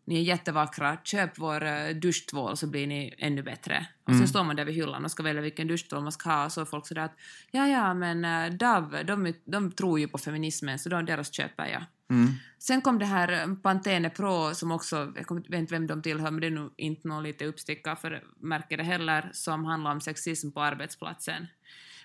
ni 0.06 0.18
är 0.18 0.22
jättevackra, 0.22 0.98
köp 1.04 1.38
vår 1.38 1.64
uh, 1.64 1.96
duschtvål 1.96 2.56
så 2.56 2.66
blir 2.66 2.86
ni 2.86 3.14
ännu 3.18 3.42
bättre. 3.42 3.86
Och 4.02 4.08
Mm. 4.08 4.20
sen 4.20 4.28
står 4.28 4.44
man 4.44 4.56
där 4.56 4.64
vid 4.64 4.74
hyllan 4.74 5.04
och 5.04 5.10
ska 5.10 5.22
välja 5.22 5.42
vilken 5.42 5.68
duschtvål 5.68 6.02
man 6.02 6.12
ska 6.12 6.30
ha 6.30 6.44
och 6.44 6.52
så 6.52 6.60
är 6.60 6.64
folk 6.64 6.86
sådär 6.86 7.02
att 7.02 7.16
ja 7.50 7.66
ja 7.66 7.94
men 7.94 8.24
uh, 8.24 8.56
Dove, 8.56 9.02
de, 9.02 9.34
de 9.44 9.72
tror 9.72 10.00
ju 10.00 10.08
på 10.08 10.18
feminismen 10.18 10.78
så 10.78 10.88
de, 10.88 11.04
deras 11.04 11.32
köper 11.32 11.66
jag. 11.66 11.84
Mm. 12.10 12.32
Sen 12.58 12.80
kom 12.80 12.98
det 12.98 13.04
här 13.04 13.32
eh, 13.32 13.54
Pantene 13.54 14.10
Pro 14.10 14.54
som 14.54 14.72
också, 14.72 14.96
jag 14.96 15.40
vet 15.50 15.60
inte 15.60 15.74
vem 15.74 15.86
de 15.86 16.02
tillhör, 16.02 16.30
men 16.30 16.40
det 16.40 16.46
är 16.46 16.50
nog 16.50 16.72
inte 16.76 17.08
någon 17.08 17.22
lite 17.22 17.44
uppsticka 17.44 17.96
för 17.96 18.24
märke 18.36 18.76
det 18.76 18.82
heller, 18.82 19.30
som 19.32 19.64
handlar 19.64 19.92
om 19.92 20.00
sexism 20.00 20.50
på 20.50 20.62
arbetsplatsen. 20.62 21.46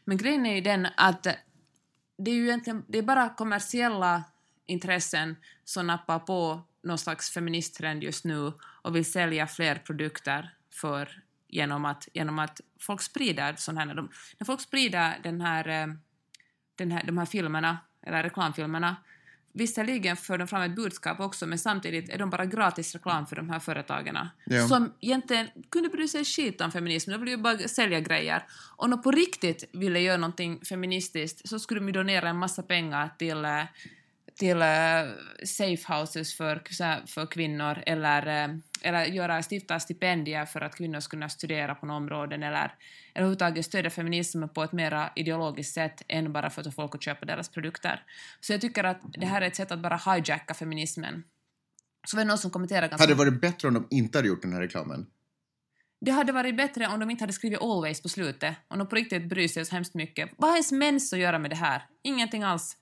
Men 0.05 0.17
grejen 0.17 0.45
är 0.45 0.55
ju 0.55 0.61
den 0.61 0.87
att 0.97 1.23
det 2.17 2.31
är 2.31 2.35
ju 2.35 2.43
egentligen, 2.47 2.85
det 2.87 2.97
är 2.97 3.03
bara 3.03 3.29
kommersiella 3.29 4.23
intressen 4.65 5.35
som 5.63 5.87
nappar 5.87 6.19
på 6.19 6.61
någon 6.83 6.97
slags 6.97 7.29
feministtrend 7.29 8.03
just 8.03 8.25
nu 8.25 8.51
och 8.81 8.95
vill 8.95 9.05
sälja 9.05 9.47
fler 9.47 9.75
produkter 9.75 10.53
för 10.73 11.21
genom 11.47 11.85
att, 11.85 12.07
genom 12.13 12.39
att 12.39 12.61
folk 12.79 13.01
sprider 13.01 13.55
sån 13.57 13.77
här, 13.77 13.85
de, 13.85 14.09
när 14.39 14.45
folk 14.45 14.61
sprider 14.61 15.19
den 15.23 15.41
här, 15.41 15.67
eh, 15.67 15.93
den 16.75 16.91
här, 16.91 17.03
de 17.03 17.17
här 17.17 17.25
filmerna, 17.25 17.77
eller 18.01 18.23
reklamfilmerna, 18.23 18.95
visserligen 19.53 20.17
för 20.17 20.37
de 20.37 20.47
fram 20.47 20.61
ett 20.61 20.75
budskap 20.75 21.19
också, 21.19 21.47
men 21.47 21.59
samtidigt 21.59 22.09
är 22.09 22.17
de 22.17 22.29
bara 22.29 22.45
gratis 22.45 22.93
reklam 22.93 23.27
för 23.27 23.35
de 23.35 23.49
här 23.49 23.59
företagen. 23.59 24.17
Ja. 24.45 24.67
Som 24.67 24.93
egentligen 24.99 25.47
kunde 25.69 25.89
bry 25.89 26.07
sig 26.07 26.25
skit 26.25 26.61
om 26.61 26.71
feminism, 26.71 27.11
de 27.11 27.17
vill 27.21 27.29
ju 27.29 27.37
bara 27.37 27.57
sälja 27.57 27.99
grejer. 27.99 28.43
Om 28.75 28.89
de 28.89 29.01
på 29.01 29.11
riktigt 29.11 29.69
ville 29.73 29.99
göra 29.99 30.17
någonting 30.17 30.61
feministiskt 30.65 31.49
så 31.49 31.59
skulle 31.59 31.79
de 31.79 31.87
ju 31.87 31.93
donera 31.93 32.29
en 32.29 32.37
massa 32.37 32.63
pengar 32.63 33.09
till 33.17 33.45
eh, 33.45 33.63
till 34.41 34.61
eh, 34.61 34.67
safe 35.45 35.93
houses 35.93 36.33
för, 36.33 36.61
för 37.07 37.25
kvinnor 37.25 37.83
eller, 37.85 38.27
eh, 38.27 38.55
eller 38.81 39.05
göra, 39.05 39.41
stifta 39.41 39.79
stipendier 39.79 40.45
för 40.45 40.61
att 40.61 40.75
kvinnor 40.75 40.99
ska 40.99 41.09
kunna 41.09 41.29
studera 41.29 41.75
på 41.75 41.85
några 41.85 41.97
områden 41.97 42.43
eller, 42.43 42.57
eller 42.57 42.73
överhuvudtaget 43.15 43.65
stödja 43.65 43.89
feminismen 43.89 44.49
på 44.49 44.63
ett 44.63 44.71
mer 44.71 45.09
ideologiskt 45.15 45.73
sätt 45.73 46.01
än 46.07 46.33
bara 46.33 46.49
för 46.49 46.61
att 46.61 46.67
få 46.67 46.71
folk 46.71 46.95
att 46.95 47.03
köpa 47.03 47.25
deras 47.25 47.49
produkter. 47.49 48.03
Så 48.39 48.53
jag 48.53 48.61
tycker 48.61 48.83
att 48.83 49.01
det 49.03 49.25
här 49.25 49.41
är 49.41 49.47
ett 49.47 49.55
sätt 49.55 49.71
att 49.71 49.79
bara 49.79 49.97
hijacka 49.97 50.53
feminismen. 50.53 51.23
Så 52.07 52.17
var 52.17 52.23
det 52.23 52.27
någon 52.27 52.37
som 52.37 52.51
kommenterade 52.51 52.87
ganska... 52.87 53.03
Hade 53.03 53.13
det 53.13 53.17
varit 53.17 53.41
bättre 53.41 53.67
om 53.67 53.73
de 53.73 53.87
inte 53.89 54.17
hade 54.17 54.27
gjort 54.27 54.41
den 54.41 54.53
här 54.53 54.61
reklamen? 54.61 55.05
Det 56.05 56.11
hade 56.11 56.31
varit 56.31 56.57
bättre 56.57 56.87
om 56.87 56.99
de 56.99 57.09
inte 57.09 57.23
hade 57.23 57.33
skrivit 57.33 57.61
always 57.61 58.01
på 58.01 58.09
slutet. 58.09 58.55
Om 58.67 58.79
de 58.79 58.87
på 58.87 58.95
riktigt 58.95 59.29
bryr 59.29 59.47
sig 59.47 59.65
så 59.65 59.75
hemskt 59.75 59.93
mycket. 59.93 60.29
Vad 60.37 60.49
har 60.49 60.57
ens 60.57 60.71
mens 60.71 61.13
att 61.13 61.19
göra 61.19 61.39
med 61.39 61.51
det 61.51 61.55
här? 61.55 61.81
Ingenting 62.03 62.43
alls. 62.43 62.77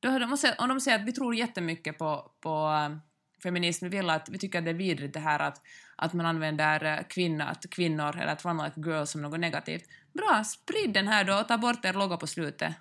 Då 0.00 0.18
de, 0.18 0.36
om 0.58 0.68
de 0.68 0.80
säger 0.80 0.98
att 0.98 1.06
vi 1.06 1.12
tror 1.12 1.34
jättemycket 1.34 1.98
på, 1.98 2.30
på 2.40 2.50
eh, 2.50 2.98
feminism, 3.42 3.84
vi 3.84 3.96
vill 3.96 4.10
att, 4.10 4.28
vi 4.28 4.38
tycker 4.38 4.58
att 4.58 4.64
det 4.64 4.70
är 4.70 4.74
vidrigt 4.74 5.14
det 5.14 5.20
här 5.20 5.38
att, 5.40 5.62
att 5.96 6.12
man 6.12 6.26
använder 6.26 6.84
eh, 6.84 7.04
kvinna, 7.08 7.48
att 7.48 7.70
kvinnor 7.70 8.16
eller 8.16 8.32
att 8.32 8.44
run 8.44 8.56
like 8.56 8.80
a 8.80 8.82
girl 8.86 9.04
som 9.04 9.22
något 9.22 9.40
negativt. 9.40 9.84
Bra, 10.12 10.44
sprid 10.44 10.92
den 10.92 11.08
här 11.08 11.24
då 11.24 11.34
och 11.40 11.48
ta 11.48 11.58
bort 11.58 11.84
er 11.84 11.92
logga 11.92 12.16
på 12.16 12.26
slutet. 12.26 12.74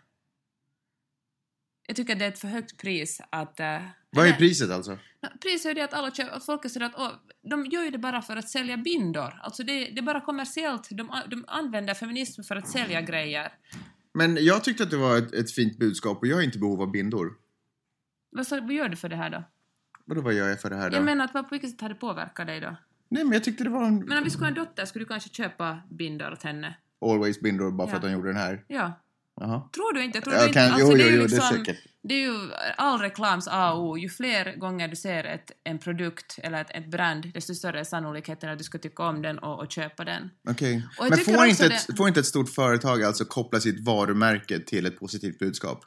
Jag 1.88 1.96
tycker 1.96 2.14
att 2.14 2.20
det 2.20 2.26
är 2.26 2.30
ett 2.30 2.40
för 2.40 2.48
högt 2.48 2.78
pris 2.82 3.22
att... 3.30 3.60
eh, 3.60 3.82
Vad 4.10 4.28
är 4.28 4.34
priset 4.34 4.72
alltså? 4.72 4.98
Priset 5.42 5.66
är 5.66 5.70
ju 5.70 5.74
det 5.74 5.82
att 5.82 5.94
alla 5.94 6.12
köper, 6.12 6.38
att 6.38 6.46
folk 6.46 6.72
sådär 6.72 6.86
att 6.86 6.96
åh, 6.98 7.12
de 7.50 7.66
gör 7.66 7.84
ju 7.84 7.90
det 7.90 7.98
bara 7.98 8.22
för 8.22 8.36
att 8.38 8.50
sälja 8.50 8.78
bindor. 8.78 9.40
Alltså 9.42 9.64
det, 9.64 9.74
det 9.86 10.00
är 10.00 10.04
bara 10.04 10.22
kommersiellt. 10.22 10.88
De, 10.92 11.22
de 11.28 11.46
använder 11.48 11.94
feminism 11.94 12.44
för 12.44 12.56
att 12.56 12.68
sälja 12.68 13.02
grejer. 13.02 13.52
Men 14.18 14.38
jag 14.46 14.64
tyckte 14.64 14.84
att 14.84 14.92
det 14.92 14.98
var 14.98 15.18
ett, 15.18 15.34
ett 15.34 15.52
fint 15.52 15.78
budskap 15.78 16.18
och 16.18 16.28
jag 16.28 16.40
är 16.40 16.44
inte 16.44 16.58
i 16.58 16.62
behov 16.62 16.82
av 16.82 16.92
bindor. 16.92 17.34
Vad, 18.32 18.48
sa- 18.48 18.60
vad 18.62 18.72
gör 18.74 18.90
du 18.90 18.96
för 18.96 19.10
det 19.10 19.16
här 19.16 19.30
då? 19.30 19.44
Vadå, 20.06 20.22
vad 20.22 20.34
gör 20.34 20.48
jag 20.50 20.62
för 20.62 20.70
det 20.70 20.76
här 20.76 20.90
då? 20.90 20.96
Jag 20.98 21.06
menar 21.06 21.26
att 21.26 21.34
vad- 21.34 21.44
på 21.44 21.56
vilket 21.56 21.70
sätt 21.72 21.82
har 21.82 21.90
det 21.90 21.96
påverkat 21.96 22.48
dig 22.48 22.60
då? 22.60 22.76
Nej, 23.10 23.24
men 23.24 23.34
jag 23.34 23.44
tyckte 23.44 23.64
det 23.64 23.70
var 23.70 23.86
en 23.86 24.00
Men 24.06 24.18
om 24.18 24.24
vi 24.24 24.30
skulle 24.30 24.46
ha 24.46 24.50
en 24.50 24.54
dotter, 24.56 24.86
skulle 24.86 25.06
du 25.06 25.10
kanske 25.10 25.30
köpa 25.30 25.80
bindor 25.92 26.32
åt 26.32 26.44
henne? 26.44 26.76
always 27.02 27.42
bindor 27.42 27.72
bara 27.72 27.88
för 27.88 27.94
Ja. 27.94 27.98
att 27.98 28.04
de 28.04 28.12
gjorde 28.12 28.28
den 28.30 28.38
här. 28.38 28.64
Ja. 28.68 28.94
Jaha. 29.40 29.70
Tror 29.74 29.94
du 29.94 30.04
inte? 30.04 30.22
Tror 30.22 30.34
du 30.34 30.40
inte? 30.40 30.54
kan- 30.54 30.72
Alltså, 30.72 30.92
jo, 30.92 30.98
det 30.98 31.04
är 31.04 31.06
jo, 31.06 31.12
ju 31.12 31.22
jo, 31.22 31.28
det 31.28 31.36
är 31.36 31.40
liksom, 31.40 31.58
säkert. 31.66 31.78
det 32.04 32.14
är 32.14 32.20
ju 32.20 32.52
all 32.78 33.00
reklams 33.00 33.48
A 33.52 33.74
och 33.74 33.84
O. 33.90 33.98
Ju 33.98 34.10
fler 34.10 34.56
gånger 34.56 34.88
du 34.88 34.96
ser 34.96 35.24
ett, 35.24 35.52
en 35.64 35.78
produkt 35.80 36.40
eller 36.44 36.62
ett, 36.62 36.72
ett 36.72 36.88
brand, 36.92 37.32
desto 37.34 37.56
större 37.56 37.80
är 37.80 37.84
sannolikheten 37.84 38.50
att 38.50 38.58
du 38.58 38.64
ska 38.64 38.78
tycka 38.78 39.04
om 39.04 39.22
den 39.22 39.40
och, 39.40 39.60
och 39.60 39.72
köpa 39.72 40.06
den. 40.06 40.30
Okej. 40.50 40.88
Jag 41.00 41.10
Men 41.10 41.20
får 41.20 41.46
inte, 41.46 41.68
det- 41.68 41.76
ett, 41.76 41.98
får 41.98 42.08
inte 42.08 42.20
ett 42.20 42.26
stort 42.26 42.50
företag 42.50 43.04
alltså 43.04 43.26
koppla 43.26 43.60
sitt 43.60 43.86
varumärke 43.86 44.60
till 44.60 44.86
ett 44.86 45.00
positivt 45.00 45.40
budskap? 45.40 45.84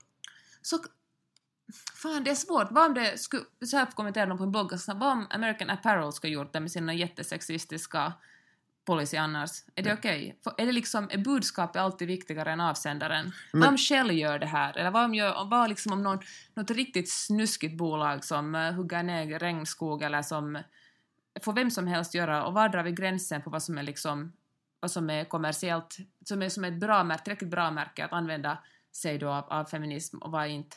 Så... 0.62 0.78
Fan, 1.94 2.24
det 2.24 2.30
är 2.30 2.34
svårt. 2.34 2.68
Vad 2.70 2.86
om 2.88 2.94
det 2.94 3.20
skulle... 3.20 3.42
Så 3.66 3.76
här 3.76 3.86
kommenterade 3.86 4.30
de 4.30 4.38
på 4.38 4.44
en 4.44 4.50
blogg, 4.52 4.72
alltså, 4.72 4.94
vad 4.94 5.12
om 5.12 5.26
American 5.30 5.70
Apparel 5.70 6.12
skulle 6.12 6.32
gjort 6.32 6.52
det 6.52 6.60
med 6.60 6.70
sina 6.70 6.94
jättesexistiska 6.94 8.12
policy 8.84 9.16
annars? 9.16 9.50
Är 9.74 9.82
det 9.82 9.92
okej? 9.92 10.38
För 10.44 10.54
Är 10.58 10.66
det 10.66 10.72
liksom, 10.72 11.08
är 11.10 11.18
budskapet 11.18 11.82
alltid 11.82 12.08
viktigare 12.08 12.52
än 12.52 12.60
avsändaren? 12.60 13.32
Men- 13.52 13.60
Vad 13.60 13.68
om 13.68 13.78
Shell 13.78 14.10
gör 14.10 14.38
det 14.38 14.46
här? 14.46 14.78
Eller 14.78 14.90
vad 14.90 15.04
om, 15.04 15.14
gör, 15.14 15.44
vad 15.50 15.68
liksom 15.68 15.92
om 15.92 16.02
någon, 16.02 16.18
något 16.54 16.70
riktigt 16.70 17.10
snuskigt 17.10 17.76
bolag 17.78 18.24
som 18.24 18.54
uh, 18.54 18.72
hugger 18.72 19.02
ner 19.02 19.38
regnskog 19.38 20.02
eller 20.02 20.22
som 20.22 20.58
får 21.42 21.52
vem 21.52 21.70
som 21.70 21.86
helst 21.86 22.14
göra 22.14 22.44
och 22.44 22.54
var 22.54 22.68
drar 22.68 22.82
vi 22.82 22.92
gränsen 22.92 23.42
på 23.42 23.50
vad 23.50 23.62
som 23.62 23.78
är 23.78 23.82
liksom 23.82 24.32
vad 24.80 24.90
som 24.90 25.10
är 25.10 25.24
kommersiellt, 25.24 25.96
som 26.24 26.42
är 26.42 26.48
som 26.48 26.64
ett 26.64 26.80
bra 26.80 27.04
märke, 27.04 27.24
tillräckligt 27.24 27.50
bra 27.50 27.70
märke 27.70 28.04
att 28.04 28.12
använda 28.12 28.58
sig 28.92 29.18
då 29.18 29.28
av, 29.28 29.44
av 29.44 29.64
feminism 29.64 30.18
och 30.18 30.30
vad 30.30 30.48
inte. 30.48 30.76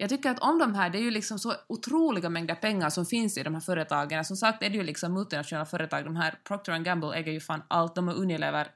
Jag 0.00 0.10
tycker 0.10 0.30
att 0.30 0.38
om 0.38 0.58
de 0.58 0.74
här, 0.74 0.90
det 0.90 0.98
är 0.98 1.02
ju 1.02 1.10
liksom 1.10 1.38
så 1.38 1.54
otroliga 1.68 2.28
mängder 2.30 2.54
pengar 2.54 2.90
som 2.90 3.06
finns 3.06 3.38
i 3.38 3.42
de 3.42 3.54
här 3.54 3.60
företagen. 3.60 4.24
Som 4.24 4.36
sagt 4.36 4.62
är 4.62 4.70
det 4.70 4.76
ju 4.76 4.82
liksom 4.82 5.12
multinationella 5.14 5.66
företag. 5.66 6.04
De 6.04 6.16
här 6.16 6.38
Procter 6.44 6.78
Gamble 6.78 7.14
äger 7.16 7.32
ju 7.32 7.40
fan 7.40 7.62
allt. 7.68 7.94
De 7.94 8.08
och 8.08 8.18
Unilever 8.20 8.68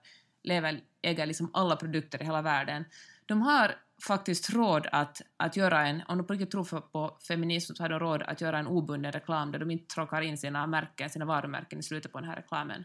lever, 0.43 0.81
äger 1.02 1.26
liksom 1.26 1.50
alla 1.55 1.76
produkter 1.76 2.23
i 2.23 2.25
hela 2.25 2.43
världen. 2.43 2.85
De 3.26 3.43
har 3.43 3.75
faktiskt 4.07 4.50
råd 4.50 4.87
att, 4.93 5.23
att 5.37 5.57
göra 5.57 5.87
en, 5.87 6.02
om 6.09 6.19
de 6.19 6.26
på 6.26 6.33
riktigt 6.33 6.50
tror 6.50 6.64
på- 6.81 7.19
feminism 7.29 7.75
så 7.75 7.83
har 7.83 7.88
de 7.88 7.99
råd 7.99 8.23
att 8.23 8.41
göra 8.41 8.59
en 8.59 8.67
obunden 8.67 9.12
reklam 9.12 9.52
där 9.52 9.59
de 9.59 9.71
inte 9.71 9.95
tråkar 9.95 10.21
in 10.23 10.38
sina 10.38 10.67
märken, 10.67 11.11
sina 11.11 11.25
varumärken 11.25 11.79
i 11.79 11.83
slutet 11.83 12.12
på 12.12 12.19
den 12.21 12.29
här 12.29 12.37
reklamen. 12.37 12.85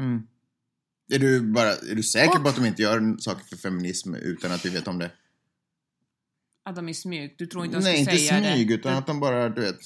Mm. 0.00 0.26
Är 1.12 1.18
du, 1.18 1.40
bara, 1.40 1.68
är 1.70 1.94
du 1.94 2.02
säker 2.02 2.36
Och- 2.36 2.42
på 2.42 2.48
att 2.48 2.56
de 2.56 2.64
inte 2.66 2.82
gör 2.82 3.16
saker 3.18 3.44
för 3.44 3.56
feminism 3.56 4.14
utan 4.14 4.52
att 4.52 4.64
vi 4.64 4.70
vet 4.70 4.88
om 4.88 4.98
det? 4.98 5.10
Att 6.70 6.76
de 6.76 6.88
är 6.88 6.92
smyg. 6.92 7.34
Du 7.38 7.46
tror 7.46 7.64
inte 7.64 7.76
de 7.78 7.84
Nej, 7.84 7.98
inte 8.00 8.10
skulle 8.16 8.28
säga 8.40 8.52
smyg 8.54 8.68
det? 8.68 8.74
utan 8.74 8.94
att 8.94 9.06
de 9.06 9.20
bara, 9.20 9.48
du 9.48 9.60
vet. 9.60 9.78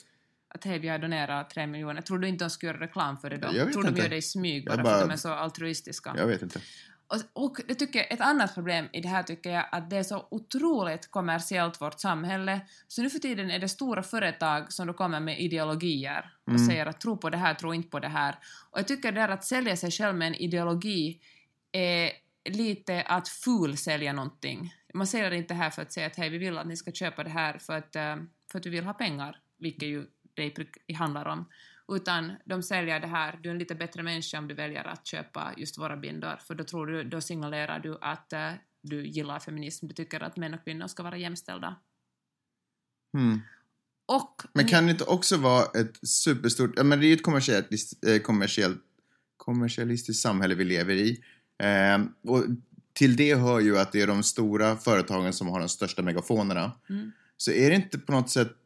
Att 0.54 0.64
hej, 0.64 0.78
vi 0.78 0.88
har 0.88 0.98
donerat 0.98 1.50
tre 1.50 1.66
miljoner. 1.66 2.02
Tror 2.02 2.18
du 2.18 2.28
inte 2.28 2.44
de 2.44 2.50
skulle 2.50 2.72
göra 2.72 2.80
reklam 2.82 3.16
för 3.16 3.30
det 3.30 3.36
då? 3.36 3.48
Jag 3.54 3.64
vet 3.64 3.72
tror 3.72 3.82
de 3.82 3.88
inte. 3.88 4.02
gör 4.02 4.08
det 4.08 4.16
i 4.16 4.22
smyg 4.22 4.64
bara, 4.66 4.70
Jag 4.76 4.86
för 4.86 4.92
att 4.92 4.98
bara- 5.00 5.06
de 5.06 5.12
är 5.12 5.16
så 5.16 5.28
altruistiska? 5.32 6.14
Jag 6.16 6.26
vet 6.26 6.42
inte. 6.42 6.60
Och, 7.06 7.44
och 7.44 7.56
det 7.68 7.74
tycker, 7.74 8.06
ett 8.10 8.20
annat 8.20 8.54
problem 8.54 8.88
i 8.92 9.00
det 9.00 9.08
här 9.08 9.22
tycker 9.22 9.50
jag 9.50 9.64
att 9.72 9.90
det 9.90 9.96
är 9.96 10.02
så 10.02 10.26
otroligt 10.30 11.10
kommersiellt 11.10 11.80
vårt 11.80 12.00
samhälle. 12.00 12.60
Så 12.88 13.02
nu 13.02 13.10
för 13.10 13.18
tiden 13.18 13.50
är 13.50 13.58
det 13.58 13.68
stora 13.68 14.02
företag 14.02 14.72
som 14.72 14.86
då 14.86 14.92
kommer 14.92 15.20
med 15.20 15.40
ideologier 15.40 16.32
och 16.44 16.48
Mm. 16.52 16.66
säger 16.66 16.86
att 16.86 17.00
tro 17.00 17.16
på 17.16 17.30
det 17.30 17.36
här, 17.36 17.54
tro 17.54 17.74
inte 17.74 17.88
på 17.88 18.00
det 18.00 18.08
här. 18.08 18.38
Och 18.70 18.78
jag 18.78 18.88
tycker 18.88 19.12
det 19.12 19.20
där 19.20 19.28
att 19.28 19.44
sälja 19.44 19.76
sig 19.76 19.90
själv 19.90 20.16
med 20.16 20.28
en 20.28 20.34
ideologi 20.34 21.20
är 21.72 22.10
lite 22.50 23.02
att 23.02 23.28
fulsälja 23.28 24.12
någonting. 24.12 24.74
Man 24.94 25.06
det 25.30 25.36
inte 25.36 25.54
här 25.54 25.70
för 25.70 25.82
att 25.82 25.92
säga 25.92 26.06
att 26.06 26.16
hej, 26.16 26.30
vi 26.30 26.38
vill 26.38 26.58
att 26.58 26.66
ni 26.66 26.76
ska 26.76 26.92
köpa 26.92 27.24
det 27.24 27.30
här 27.30 27.58
för 27.58 27.78
att, 27.78 27.96
eh, 27.96 28.16
för 28.52 28.58
att 28.58 28.66
vi 28.66 28.70
vill 28.70 28.84
ha 28.84 28.92
pengar, 28.92 29.40
vilket 29.58 29.88
ju 29.88 30.06
det 30.34 30.94
handlar 30.94 31.26
om. 31.26 31.44
Utan 31.88 32.32
de 32.44 32.62
säljer 32.62 33.00
det 33.00 33.06
här, 33.06 33.38
du 33.42 33.48
är 33.48 33.52
en 33.52 33.58
lite 33.58 33.74
bättre 33.74 34.02
människa 34.02 34.38
om 34.38 34.48
du 34.48 34.54
väljer 34.54 34.84
att 34.84 35.06
köpa 35.06 35.54
just 35.56 35.78
våra 35.78 35.96
bindor, 35.96 36.36
för 36.46 36.54
då, 36.54 36.64
tror 36.64 36.86
du, 36.86 37.04
då 37.04 37.20
signalerar 37.20 37.78
du 37.78 37.98
att 38.00 38.32
eh, 38.32 38.52
du 38.80 39.06
gillar 39.06 39.38
feminism, 39.38 39.86
du 39.86 39.94
tycker 39.94 40.20
att 40.20 40.36
män 40.36 40.54
och 40.54 40.64
kvinnor 40.64 40.86
ska 40.86 41.02
vara 41.02 41.16
jämställda. 41.16 41.76
Mm. 43.14 43.40
Och... 44.06 44.42
Men 44.52 44.68
kan 44.68 44.84
det 44.84 44.90
inte 44.90 45.04
också 45.04 45.36
vara 45.36 45.64
ett 45.80 46.08
superstort, 46.08 46.72
ja 46.76 46.84
men 46.84 47.00
det 47.00 47.06
är 47.06 47.08
ju 47.08 47.14
ett 47.14 47.22
kommersiellt, 47.22 47.68
eh, 48.06 48.18
kommersiellt, 48.18 48.82
kommersialistiskt 49.36 50.22
samhälle 50.22 50.54
vi 50.54 50.64
lever 50.64 50.94
i. 50.94 51.24
Eh, 51.58 51.98
och 52.30 52.44
till 52.94 53.16
det 53.16 53.34
hör 53.34 53.60
ju 53.60 53.78
att 53.78 53.92
det 53.92 54.02
är 54.02 54.06
de 54.06 54.22
stora 54.22 54.76
företagen 54.76 55.32
som 55.32 55.48
har 55.48 55.60
de 55.60 55.68
största 55.68 56.02
megafonerna. 56.02 56.72
Mm. 56.90 57.12
Så 57.36 57.50
är 57.50 57.70
det 57.70 57.76
inte 57.76 57.98
på 57.98 58.12
något 58.12 58.30
sätt, 58.30 58.56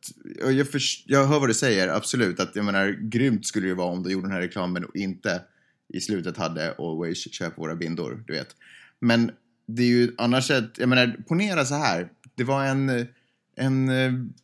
jag, 0.40 0.68
förs- 0.70 1.04
jag 1.06 1.26
hör 1.26 1.40
vad 1.40 1.48
du 1.48 1.54
säger, 1.54 1.88
absolut, 1.88 2.40
att 2.40 2.56
jag 2.56 2.64
menar 2.64 2.98
grymt 3.02 3.46
skulle 3.46 3.66
det 3.66 3.68
ju 3.68 3.74
vara 3.74 3.92
om 3.92 4.02
de 4.02 4.10
gjorde 4.10 4.26
den 4.26 4.32
här 4.32 4.40
reklamen 4.40 4.84
och 4.84 4.96
inte 4.96 5.42
i 5.94 6.00
slutet 6.00 6.36
hade 6.36 6.74
Always 6.78 7.32
köp 7.32 7.58
våra 7.58 7.74
bindor, 7.76 8.24
du 8.26 8.32
vet. 8.32 8.56
Men 9.00 9.30
det 9.66 9.82
är 9.82 9.86
ju 9.86 10.14
annars 10.18 10.50
ett, 10.50 10.78
jag 10.78 10.88
menar, 10.88 11.16
ponera 11.28 11.64
så 11.64 11.74
här, 11.74 12.08
det 12.34 12.44
var 12.44 12.64
en, 12.64 13.06
en, 13.56 13.88
eh, 13.88 14.12
en 14.12 14.34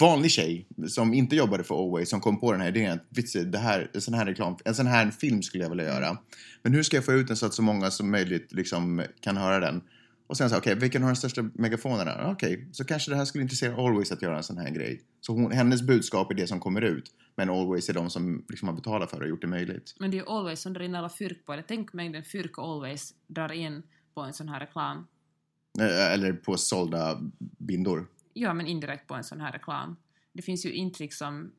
vanlig 0.00 0.30
tjej 0.30 0.66
som 0.88 1.14
inte 1.14 1.36
jobbade 1.36 1.64
för 1.64 1.84
Always 1.84 2.10
som 2.10 2.20
kom 2.20 2.40
på 2.40 2.52
den 2.52 2.60
här 2.60 2.68
idén 2.68 2.92
att 2.92 3.06
"Vitsi, 3.08 3.44
det 3.44 3.58
här, 3.58 3.90
en 3.94 4.00
sån 4.00 4.14
här 4.14 4.26
reklam, 4.26 4.56
en 4.64 4.74
sån 4.74 4.86
här 4.86 5.10
film 5.10 5.42
skulle 5.42 5.64
jag 5.64 5.70
vilja 5.70 5.84
göra. 5.84 6.18
Men 6.62 6.74
hur 6.74 6.82
ska 6.82 6.96
jag 6.96 7.04
få 7.04 7.12
ut 7.12 7.28
den 7.28 7.36
så 7.36 7.46
att 7.46 7.54
så 7.54 7.62
många 7.62 7.90
som 7.90 8.10
möjligt 8.10 8.52
liksom 8.52 9.02
kan 9.20 9.36
höra 9.36 9.60
den? 9.60 9.82
Och 10.26 10.36
sen 10.36 10.50
så, 10.50 10.58
okej, 10.58 10.74
vilken 10.74 11.02
har 11.02 11.08
den 11.08 11.16
största 11.16 11.42
megafonerna? 11.54 12.30
Okej, 12.30 12.68
så 12.72 12.84
kanske 12.84 13.10
det 13.10 13.16
här 13.16 13.24
skulle 13.24 13.42
intressera 13.42 13.74
Always 13.86 14.12
att 14.12 14.22
göra 14.22 14.36
en 14.36 14.42
sån 14.42 14.58
här 14.58 14.70
grej. 14.70 15.02
Så 15.20 15.32
hon, 15.32 15.52
hennes 15.52 15.82
budskap 15.82 16.30
är 16.30 16.34
det 16.34 16.46
som 16.46 16.60
kommer 16.60 16.80
ut. 16.80 17.12
Men 17.36 17.50
Always 17.50 17.88
är 17.88 17.94
de 17.94 18.10
som 18.10 18.44
liksom 18.48 18.68
har 18.68 18.74
betalat 18.74 19.10
för 19.10 19.18
det 19.18 19.24
och 19.24 19.28
gjort 19.28 19.40
det 19.40 19.46
möjligt. 19.46 19.94
Men 19.98 20.10
det 20.10 20.16
är 20.16 20.18
ju 20.18 20.26
Always 20.26 20.60
som 20.60 20.72
drar 20.72 20.82
in 20.82 20.94
alla 20.94 21.08
fyrk 21.08 21.46
på 21.46 21.56
det. 21.56 21.62
Tänk 21.68 21.92
mängden 21.92 22.22
fyrk 22.24 22.58
Always 22.58 23.14
drar 23.26 23.52
in 23.52 23.82
på 24.14 24.20
en 24.20 24.32
sån 24.32 24.48
här 24.48 24.60
reklam. 24.60 25.06
Eh, 25.80 26.12
Eller 26.12 26.32
på 26.32 26.56
sålda 26.56 27.20
bindor. 27.58 28.06
Ja, 28.32 28.54
men 28.54 28.66
indirekt 28.66 29.06
på 29.06 29.14
en 29.14 29.24
sån 29.24 29.40
här 29.40 29.52
reklam. 29.52 29.96
Det 30.32 30.42
finns 30.42 30.66
ju 30.66 30.72
intryck 30.72 31.14
som... 31.14 31.52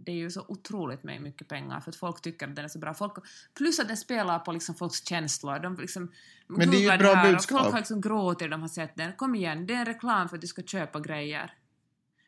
Det 0.00 0.12
är 0.12 0.16
ju 0.16 0.30
så 0.30 0.44
otroligt 0.48 1.02
med 1.02 1.22
mycket 1.22 1.48
pengar 1.48 1.80
för 1.80 1.90
att 1.90 1.96
folk 1.96 2.22
tycker 2.22 2.48
att 2.48 2.56
den 2.56 2.64
är 2.64 2.68
så 2.68 2.78
bra. 2.78 2.94
Folk, 2.94 3.12
plus 3.54 3.78
att 3.80 3.88
den 3.88 3.96
spelar 3.96 4.38
på 4.38 4.52
liksom 4.52 4.74
folks 4.74 5.08
känslor. 5.08 5.58
De 5.58 5.76
liksom 5.76 6.12
Men 6.46 6.70
det 6.70 6.76
är 6.76 6.80
ju 6.80 6.88
ett 6.88 6.98
bra 6.98 7.14
här 7.14 7.32
budskap. 7.32 7.60
Folk 7.60 7.72
har 7.72 7.78
liksom 7.78 8.00
gråtit 8.00 8.40
när 8.40 8.48
de 8.48 8.60
har 8.60 8.68
sett 8.68 8.96
den. 8.96 9.12
Kom 9.12 9.34
igen, 9.34 9.66
det 9.66 9.74
är 9.74 9.78
en 9.78 9.86
reklam 9.86 10.28
för 10.28 10.36
att 10.36 10.40
du 10.40 10.46
ska 10.46 10.62
köpa 10.62 11.00
grejer. 11.00 11.54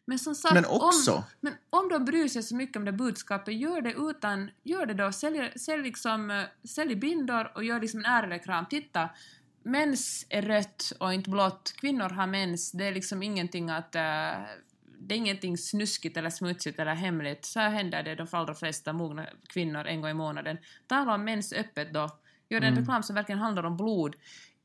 Men 0.05 0.19
som 0.19 0.35
sagt, 0.35 0.55
Men 0.55 0.65
också- 0.65 1.15
Om, 1.15 1.23
men 1.41 1.53
om 1.71 1.89
de 1.89 2.05
bryr 2.05 2.29
sig 2.29 2.43
så 2.43 2.57
mycket 2.57 2.77
om 2.77 2.85
det 2.85 2.93
budskapet, 2.93 3.55
gör 3.55 3.81
det 3.81 3.93
utan... 3.93 4.51
Gör 4.63 4.87
det 4.87 4.95
då. 4.95 5.13
Sälj, 5.13 5.53
sälj, 5.59 5.83
liksom, 5.83 6.31
eh, 6.31 6.45
sälj 6.69 6.97
bindor 6.97 7.53
och 7.55 7.65
gör 7.65 7.81
liksom 7.81 8.01
en 8.01 8.07
ärereklam. 8.07 8.67
Titta, 8.67 9.11
mens 9.63 10.27
är 10.29 10.43
rött 10.43 10.93
och 10.99 11.15
inte 11.15 11.31
blått. 11.31 11.73
Kvinnor 11.77 12.09
har 12.09 12.27
mens. 12.27 12.73
Det 12.73 12.85
är 12.85 12.93
liksom 12.93 13.23
ingenting 13.23 13.71
att... 13.71 13.95
eh, 13.95 14.03
det 15.03 15.15
är 15.15 15.19
ingenting 15.19 15.59
snuskigt 15.59 16.17
eller 16.17 16.31
smutsigt 16.31 16.79
eller 16.79 16.95
hemligt. 16.95 17.45
Så 17.45 17.61
här 17.61 17.71
händer 17.71 18.03
det 18.03 18.15
de 18.15 18.27
allra 18.31 18.55
flesta 18.55 18.93
mogna 18.93 19.27
kvinnor 19.49 19.87
en 19.87 20.01
gång 20.01 20.11
i 20.11 20.15
månaden. 20.15 20.59
Tala 20.87 21.15
om 21.15 21.25
mens 21.25 21.53
öppet 21.53 21.95
då. 21.95 22.11
Gör 22.49 22.61
en 22.61 22.77
reklam 22.77 23.03
som 23.03 23.15
verkligen 23.15 23.39
handlar 23.39 23.65
om 23.65 23.77
blod. 23.77 24.17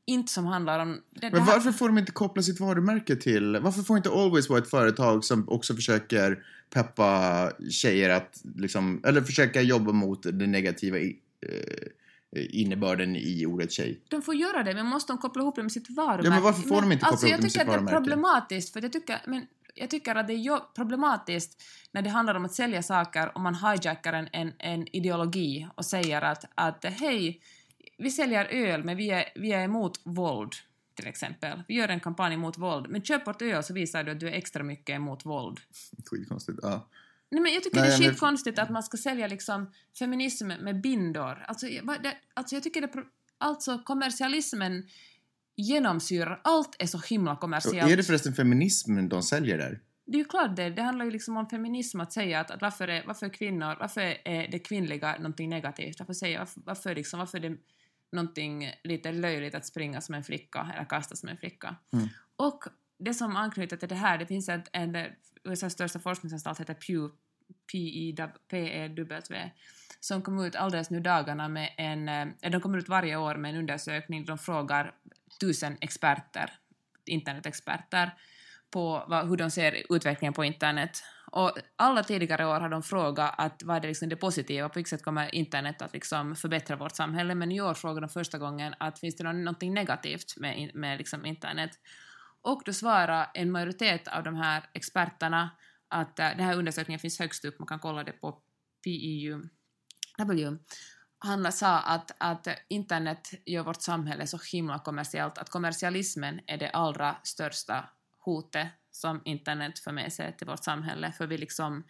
Inte 0.04 0.32
som 0.32 0.46
handlar 0.46 0.78
om... 0.78 1.02
Det, 1.10 1.20
det 1.20 1.36
Men 1.36 1.44
varför 1.44 1.72
får 1.72 1.88
de 1.88 1.98
inte 1.98 2.12
koppla 2.12 2.42
sitt 2.42 2.60
varumärke 2.60 3.16
till... 3.16 3.56
Varför 3.56 3.82
får 3.82 3.96
inte 3.96 4.10
Always 4.10 4.48
vara 4.48 4.58
ett 4.58 4.70
företag 4.70 5.24
som 5.24 5.48
också 5.48 5.74
försöker 5.74 6.44
peppa 6.70 7.52
tjejer 7.70 8.10
att 8.10 8.42
liksom... 8.56 9.00
Eller 9.04 9.20
försöka 9.20 9.62
jobba 9.62 9.92
mot 9.92 10.22
den 10.22 10.52
negativa 10.52 10.98
i, 10.98 11.18
eh, 11.46 11.88
innebörden 12.36 13.16
i 13.16 13.46
ordet 13.46 13.72
tjej? 13.72 14.00
De 14.08 14.22
får 14.22 14.34
göra 14.34 14.62
det, 14.62 14.74
men 14.74 14.86
måste 14.86 15.12
de 15.12 15.18
koppla 15.18 15.42
ihop 15.42 15.56
det 15.56 15.62
med 15.62 15.72
sitt 15.72 15.90
varumärke? 15.90 16.26
Ja, 16.26 16.30
men 16.30 16.42
varför 16.42 16.62
får 16.62 16.80
de 16.80 16.92
inte 16.92 17.04
koppla 17.04 17.08
alltså, 17.08 17.26
ihop 17.26 17.30
jag 17.30 17.40
det 17.40 17.42
med 17.42 17.52
tycker 17.52 17.60
sitt 17.60 17.60
att 17.60 17.66
det 17.66 17.72
är 17.72 17.84
varumärke? 17.84 17.96
problematiskt, 17.96 18.72
för 18.72 18.82
jag 18.82 18.92
tycker, 18.92 19.20
men 19.26 19.46
jag 19.74 19.90
tycker 19.90 20.14
att 20.14 20.26
det 20.26 20.32
är 20.32 20.74
problematiskt 20.74 21.62
när 21.92 22.02
det 22.02 22.10
handlar 22.10 22.34
om 22.34 22.44
att 22.44 22.54
sälja 22.54 22.82
saker 22.82 23.32
och 23.34 23.40
man 23.40 23.54
hijackar 23.54 24.12
en, 24.12 24.28
en, 24.32 24.52
en 24.58 24.96
ideologi 24.96 25.68
och 25.74 25.84
säger 25.84 26.22
att, 26.22 26.44
att 26.54 26.84
hej, 26.84 27.40
vi 27.98 28.10
säljer 28.10 28.44
öl 28.44 28.84
men 28.84 28.96
vi 28.96 29.10
är, 29.10 29.24
vi 29.34 29.52
är 29.52 29.64
emot 29.64 30.00
våld, 30.04 30.52
till 30.94 31.06
exempel. 31.06 31.62
Vi 31.68 31.74
gör 31.74 31.88
en 31.88 32.00
kampanj 32.00 32.36
mot 32.36 32.58
våld, 32.58 32.86
men 32.88 33.02
köp 33.02 33.26
vårt 33.26 33.42
öl 33.42 33.64
så 33.64 33.74
visar 33.74 34.04
du 34.04 34.12
att 34.12 34.20
du 34.20 34.28
är 34.28 34.32
extra 34.32 34.62
mycket 34.62 34.96
emot 34.96 35.26
våld. 35.26 35.60
Skitkonstigt. 36.10 36.58
Ja. 36.62 36.88
Nej, 37.30 37.42
men 37.42 37.52
jag 37.52 37.62
tycker 37.62 37.80
Nej, 37.80 37.88
det 37.88 37.94
är 37.94 38.00
men- 38.00 38.10
skitkonstigt 38.10 38.58
att 38.58 38.70
man 38.70 38.82
ska 38.82 38.96
sälja 38.96 39.26
liksom 39.26 39.72
feminism 39.98 40.46
med 40.46 40.80
bindor. 40.80 41.44
Alltså, 41.48 41.66
det, 41.66 42.16
alltså 42.34 42.54
jag 42.56 42.62
tycker 42.62 42.80
det... 42.80 42.92
Alltså 43.38 43.78
kommersialismen 43.78 44.88
genomsyrar... 45.56 46.40
Allt 46.44 46.76
är 46.78 46.86
så 46.86 46.98
himla 46.98 47.32
Och 47.32 47.40
kommersiellt. 47.40 47.92
är 47.92 47.96
det 47.96 48.02
förresten 48.02 48.34
feminismen 48.34 49.08
de 49.08 49.22
säljer 49.22 49.58
där? 49.58 49.80
Det 50.06 50.16
är 50.16 50.18
ju 50.18 50.24
klart 50.24 50.56
det. 50.56 50.70
Det 50.70 50.82
handlar 50.82 51.04
ju 51.04 51.10
liksom 51.10 51.36
om 51.36 51.48
feminism 51.48 52.00
att 52.00 52.12
säga 52.12 52.40
att, 52.40 52.50
att 52.50 52.62
varför, 52.62 52.88
är, 52.88 53.06
varför 53.06 53.26
är 53.26 53.30
kvinnor... 53.30 53.76
Varför 53.80 54.00
är 54.24 54.48
det 54.50 54.58
kvinnliga 54.58 55.16
någonting 55.16 55.50
negativt? 55.50 55.98
Varför 55.98 56.12
säga... 56.12 56.38
Varför, 56.38 56.60
varför, 56.64 56.94
liksom, 56.94 57.18
varför, 57.18 57.38
är 57.38 57.50
det, 57.50 57.56
någonting 58.12 58.72
lite 58.84 59.12
löjligt 59.12 59.54
att 59.54 59.66
springa 59.66 60.00
som 60.00 60.14
en 60.14 60.24
flicka 60.24 60.70
eller 60.74 60.84
kasta 60.84 61.16
som 61.16 61.28
en 61.28 61.36
flicka. 61.36 61.76
Mm. 61.92 62.08
Och 62.36 62.64
det 62.98 63.14
som 63.14 63.36
anknyter 63.36 63.76
till 63.76 63.88
det 63.88 63.94
här, 63.94 64.18
det 64.18 64.26
finns 64.26 64.48
en 64.48 64.62
en, 64.72 64.96
USAs 65.44 65.72
största 65.72 65.98
forskningsanstalt 65.98 66.60
heter 66.60 66.74
Pew, 66.74 67.14
PEW, 68.48 69.50
som 70.00 70.22
kom 70.22 70.44
ut 70.44 70.56
alldeles 70.56 70.90
nu 70.90 71.00
dagarna 71.00 71.48
med 71.48 71.74
en, 71.76 72.08
eh, 72.08 72.50
de 72.50 72.60
kommer 72.60 72.78
ut 72.78 72.88
varje 72.88 73.16
år 73.16 73.34
med 73.34 73.50
en 73.50 73.56
undersökning 73.56 74.24
där 74.24 74.26
de 74.26 74.38
frågar 74.38 74.94
tusen 75.40 75.76
experter, 75.80 76.50
internetexperter, 77.04 78.14
på 78.70 79.04
vad, 79.08 79.28
hur 79.28 79.36
de 79.36 79.50
ser 79.50 79.94
utvecklingen 79.94 80.32
på 80.32 80.44
internet. 80.44 81.02
Och 81.32 81.52
alla 81.76 82.02
tidigare 82.02 82.46
år 82.46 82.60
har 82.60 82.68
de 82.68 82.82
frågat 82.82 83.34
att 83.38 83.62
vad 83.64 83.76
är 83.76 83.80
det, 83.80 83.88
liksom 83.88 84.08
det 84.08 84.16
positiva, 84.16 84.68
på 84.68 84.78
vilket 84.78 84.90
sätt 84.90 85.02
kommer 85.02 85.34
internet 85.34 85.82
att 85.82 85.92
liksom 85.92 86.36
förbättra 86.36 86.76
vårt 86.76 86.96
samhälle, 86.96 87.34
men 87.34 87.52
i 87.52 87.60
år 87.60 87.74
frågar 87.74 88.00
de 88.00 88.08
första 88.08 88.38
gången 88.38 88.74
att 88.78 88.98
finns 88.98 89.16
det 89.16 89.32
något 89.32 89.62
negativt 89.62 90.36
med, 90.36 90.70
med 90.74 90.98
liksom 90.98 91.26
internet. 91.26 91.70
Och 92.46 92.62
då 92.64 92.72
svarar 92.72 93.30
en 93.34 93.50
majoritet 93.50 94.08
av 94.08 94.22
de 94.22 94.36
här 94.36 94.64
experterna 94.72 95.50
att 95.88 96.18
äh, 96.18 96.28
den 96.28 96.40
här 96.40 96.56
undersökningen 96.56 96.98
finns 96.98 97.18
högst 97.18 97.44
upp, 97.44 97.58
man 97.58 97.66
kan 97.68 97.78
kolla 97.78 98.04
det 98.04 98.12
på 98.12 98.42
PEU. 98.84 99.42
W. 100.18 100.56
Han 101.18 101.52
sa 101.52 101.78
att, 101.78 102.10
att 102.18 102.48
internet 102.68 103.30
gör 103.46 103.62
vårt 103.62 103.82
samhälle 103.82 104.26
så 104.26 104.38
himla 104.52 104.78
kommersiellt, 104.78 105.38
att 105.38 105.50
kommersialismen 105.50 106.40
är 106.46 106.58
det 106.58 106.70
allra 106.70 107.16
största 107.22 107.88
hotet 108.18 108.68
som 108.90 109.22
internet 109.24 109.78
för 109.78 109.92
med 109.92 110.12
sig 110.12 110.36
till 110.36 110.46
vårt 110.46 110.64
samhälle, 110.64 111.12
för 111.12 111.26
vi 111.26 111.38
liksom 111.38 111.84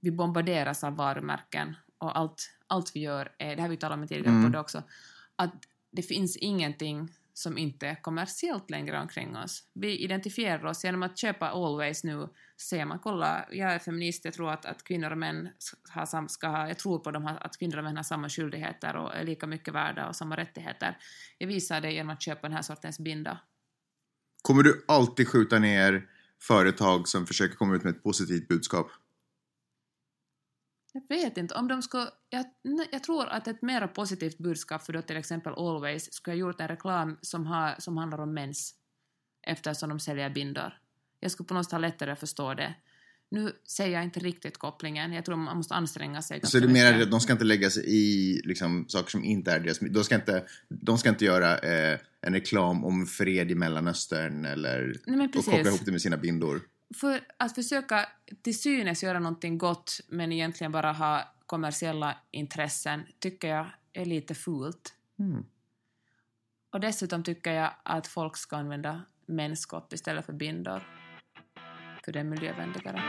vi 0.00 0.10
bombarderas 0.10 0.84
av 0.84 0.96
varumärken 0.96 1.76
och 1.98 2.18
allt, 2.18 2.50
allt 2.66 2.96
vi 2.96 3.00
gör 3.00 3.34
är, 3.38 3.56
det 3.56 3.62
har 3.62 3.68
vi 3.68 3.76
talat 3.76 3.98
om 3.98 4.08
tidigare 4.08 4.30
Mm. 4.30 4.52
podd 4.52 4.60
också, 4.60 4.82
att 5.36 5.54
det 5.90 6.02
finns 6.02 6.36
ingenting 6.36 7.14
som 7.38 7.58
inte 7.58 7.86
är 7.86 8.02
kommersiellt 8.02 8.70
längre 8.70 9.00
omkring 9.00 9.36
oss. 9.36 9.64
Vi 9.74 9.98
identifierar 9.98 10.66
oss 10.66 10.84
genom 10.84 11.02
att 11.02 11.18
köpa 11.18 11.48
Always 11.48 12.04
nu, 12.04 12.28
ser 12.56 12.84
man, 12.84 12.98
kolla, 12.98 13.46
jag 13.50 13.72
är 13.72 13.78
feminist, 13.78 14.24
jag 14.24 14.34
tror 14.34 14.50
att, 14.50 14.64
att 14.64 14.84
kvinnor 14.84 15.10
och 15.10 15.18
män 15.18 15.48
har 15.88 16.06
sam, 16.06 16.28
ska 16.28 16.48
ha, 16.48 16.68
jag 16.68 16.78
tror 16.78 16.98
på 16.98 17.10
dem, 17.10 17.26
att 17.40 17.58
kvinnor 17.58 17.78
och 17.78 17.84
män 17.84 17.96
har 17.96 18.02
samma 18.02 18.28
skyldigheter 18.28 18.96
och 18.96 19.14
är 19.16 19.24
lika 19.24 19.46
mycket 19.46 19.74
värda 19.74 20.08
och 20.08 20.16
samma 20.16 20.36
rättigheter. 20.36 20.98
Jag 21.38 21.48
visar 21.48 21.80
det 21.80 21.92
genom 21.92 22.10
att 22.10 22.22
köpa 22.22 22.40
den 22.42 22.52
här 22.52 22.62
sortens 22.62 22.98
binda. 22.98 23.40
Kommer 24.42 24.62
du 24.62 24.84
alltid 24.88 25.28
skjuta 25.28 25.58
ner 25.58 26.06
företag 26.42 27.08
som 27.08 27.26
försöker 27.26 27.56
komma 27.56 27.74
ut 27.74 27.84
med 27.84 27.90
ett 27.90 28.02
positivt 28.02 28.48
budskap? 28.48 28.90
Jag 30.92 31.16
vet 31.16 31.36
inte, 31.36 31.54
om 31.54 31.68
de 31.68 31.82
skulle... 31.82 32.10
Jag, 32.30 32.44
jag 32.92 33.02
tror 33.02 33.26
att 33.28 33.48
ett 33.48 33.62
mer 33.62 33.86
positivt 33.86 34.38
budskap 34.38 34.82
för 34.82 34.92
då 34.92 35.02
till 35.02 35.16
exempel 35.16 35.52
Always 35.52 36.12
skulle 36.12 36.34
ha 36.34 36.38
gjort 36.38 36.60
en 36.60 36.68
reklam 36.68 37.18
som, 37.20 37.46
har, 37.46 37.74
som 37.78 37.96
handlar 37.96 38.20
om 38.20 38.34
mens 38.34 38.74
eftersom 39.46 39.88
de 39.88 40.00
säljer 40.00 40.30
bindor. 40.30 40.72
Jag 41.20 41.30
skulle 41.30 41.46
på 41.46 41.54
något 41.54 41.64
sätt 41.64 41.72
ha 41.72 41.78
lättare 41.78 42.10
att 42.10 42.20
förstå 42.20 42.54
det. 42.54 42.74
Nu 43.30 43.52
ser 43.64 43.86
jag 43.86 44.04
inte 44.04 44.20
riktigt 44.20 44.58
kopplingen. 44.58 45.12
Jag 45.12 45.24
tror 45.24 45.36
man 45.36 45.56
måste 45.56 45.74
anstränga 45.74 46.22
sig 46.22 46.40
Så 46.42 46.60
mer 46.60 46.68
mycket. 46.68 47.02
att 47.02 47.10
de 47.10 47.20
ska 47.20 47.32
inte 47.32 47.44
lägga 47.44 47.70
sig 47.70 47.84
i 47.86 48.40
liksom, 48.44 48.84
saker 48.88 49.10
som 49.10 49.24
inte 49.24 49.52
är 49.52 49.60
deras... 49.60 49.78
De 49.78 50.04
ska 50.04 50.14
inte, 50.14 50.44
de 50.68 50.98
ska 50.98 51.08
inte 51.08 51.24
göra 51.24 51.58
eh, 51.58 51.98
en 52.20 52.32
reklam 52.32 52.84
om 52.84 53.06
fred 53.06 53.50
i 53.50 53.54
Mellanöstern 53.54 54.44
eller 54.44 54.96
Nej, 55.06 55.16
men 55.16 55.28
och 55.28 55.44
koppla 55.44 55.68
ihop 55.68 55.84
det 55.84 55.92
med 55.92 56.02
sina 56.02 56.16
bindor. 56.16 56.60
För 56.94 57.20
att 57.36 57.54
försöka 57.54 58.08
till 58.42 58.60
synes 58.60 59.02
göra 59.02 59.18
någonting 59.18 59.58
gott 59.58 60.00
men 60.08 60.32
egentligen 60.32 60.72
bara 60.72 60.92
ha 60.92 61.34
kommersiella 61.46 62.16
intressen 62.30 63.06
tycker 63.18 63.48
jag 63.48 63.66
är 63.92 64.04
lite 64.04 64.34
fult. 64.34 64.94
Mm. 65.18 65.44
Och 66.72 66.80
dessutom 66.80 67.22
tycker 67.22 67.52
jag 67.52 67.70
att 67.82 68.06
folk 68.06 68.36
ska 68.36 68.56
använda 68.56 69.02
menskopp 69.26 69.92
istället 69.92 70.26
för 70.26 70.32
bindor. 70.32 70.82
För 72.04 72.12
det 72.12 72.20
är 72.20 72.24
miljövänligare. 72.24 73.02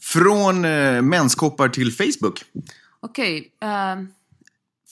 Från 0.00 0.64
eh, 0.64 1.02
menskoppar 1.02 1.68
till 1.68 1.92
Facebook. 1.92 2.44
Okej, 3.00 3.52
ehm, 3.60 4.08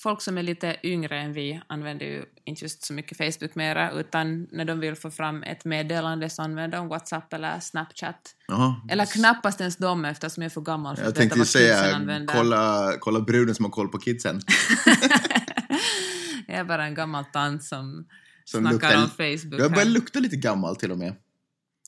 folk 0.03 0.23
som 0.23 0.39
är 0.39 0.43
lite 0.43 0.77
yngre 0.83 1.19
än 1.19 1.33
vi 1.33 1.61
använder 1.67 2.07
ju 2.07 2.25
inte 2.45 2.65
just 2.65 2.83
så 2.85 2.93
mycket 2.93 3.19
Facebook 3.19 3.55
mera, 3.55 3.91
utan 3.91 4.49
när 4.51 4.65
de 4.65 4.81
vill 4.81 4.95
få 4.97 5.11
fram 5.11 5.43
ett 5.43 5.65
meddelande 5.65 6.31
så 6.31 6.43
använder 6.43 6.79
de 6.79 6.89
WhatsApp 6.89 7.33
eller 7.33 7.61
Snapchat. 7.61 8.35
Jaha. 8.49 8.81
Eller 8.91 9.07
knappast 9.07 9.61
ens 9.61 9.77
dem 9.77 10.05
eftersom 10.05 10.43
jag 10.43 10.51
är 10.51 10.55
för 10.55 10.61
gammal 10.61 10.97
för 10.97 11.03
Jag 11.03 11.11
att 11.11 11.19
veta 11.19 11.37
vad 11.37 11.47
kidsen 11.47 11.61
säga, 11.63 11.97
använder. 11.97 12.35
kolla, 12.35 12.93
kolla 13.01 13.21
bruden 13.21 13.55
som 13.55 13.65
har 13.65 13.73
koll 13.73 13.89
på 13.89 13.99
kidsen. 13.99 14.41
jag 16.47 16.57
är 16.57 16.65
bara 16.65 16.85
en 16.85 16.95
gammal 16.95 17.25
tant 17.25 17.65
som, 17.65 18.07
Som 18.45 18.61
snackar 18.61 18.73
luktar- 18.73 19.03
om 19.03 19.09
Facebook. 19.11 19.61
Jag 19.61 19.73
börjar 19.73 19.87
lukta 19.87 20.19
lite 20.19 20.37
gammal 20.37 20.77
till 20.77 20.93
och 20.93 20.99
med. 20.99 21.15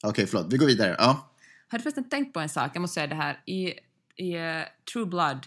Okej, 0.02 0.26
förlåt. 0.26 0.52
Vi 0.52 0.56
går 0.56 0.66
vidare. 0.66 0.96
Ja. 0.98 1.32
Har 1.68 1.78
du 1.78 1.82
förresten 1.82 2.08
tänkt 2.08 2.34
på 2.34 2.40
en 2.40 2.48
sak? 2.48 2.70
Jag 2.74 2.80
måste 2.80 2.94
säga 2.94 3.06
det 3.06 3.14
här. 3.14 3.40
I, 3.46 3.72
i 4.16 4.34
eh, 4.34 4.62
True 4.92 5.06
Blood, 5.06 5.46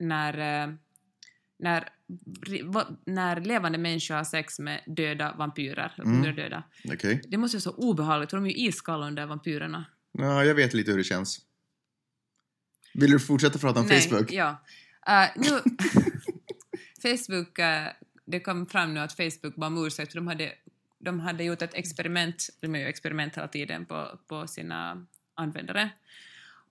när, 0.00 0.62
eh, 0.62 0.68
när, 1.58 1.88
när 3.06 3.40
levande 3.40 3.78
människor 3.78 4.14
har 4.14 4.24
sex 4.24 4.58
med 4.58 4.80
döda 4.86 5.34
vampyrer, 5.38 5.94
Mm. 5.98 6.36
döda, 6.36 6.62
Okej. 6.84 7.22
det 7.28 7.36
måste 7.36 7.56
vara 7.56 7.60
så 7.62 7.70
obehagligt, 7.74 8.30
för 8.30 8.36
de 8.36 8.46
är 8.46 8.50
ju 8.50 8.56
iskalla 8.68 9.06
under 9.06 9.26
vampyrerna. 9.26 9.84
Ja, 10.12 10.44
jag 10.44 10.54
vet 10.54 10.74
lite 10.74 10.90
hur 10.90 10.98
det 10.98 11.04
känns. 11.04 11.40
Vill 12.94 13.10
du 13.10 13.18
fortsätta 13.18 13.58
prata 13.58 13.80
om 13.80 13.88
Facebook? 13.88 14.32
Ja. 14.32 14.62
Eh, 15.06 15.28
nu, 15.36 15.60
Facebook, 17.16 17.58
eh, 17.58 17.88
det 18.26 18.40
kom 18.40 18.66
fram 18.66 18.94
nu 18.94 19.00
att 19.00 19.12
Facebook 19.12 19.56
bad 19.56 19.66
om 19.72 19.86
ursäkt 19.86 20.12
för 20.12 20.18
de 20.18 20.26
hade, 20.26 20.52
de 20.98 21.20
hade 21.20 21.44
gjort 21.44 21.62
ett 21.62 21.74
experiment, 21.74 22.48
de 22.60 22.74
gör 22.74 22.82
ju 22.82 22.88
experiment 22.88 23.36
hela 23.36 23.48
tiden 23.48 23.86
på, 23.86 24.18
på 24.28 24.46
sina 24.46 25.06
användare. 25.34 25.90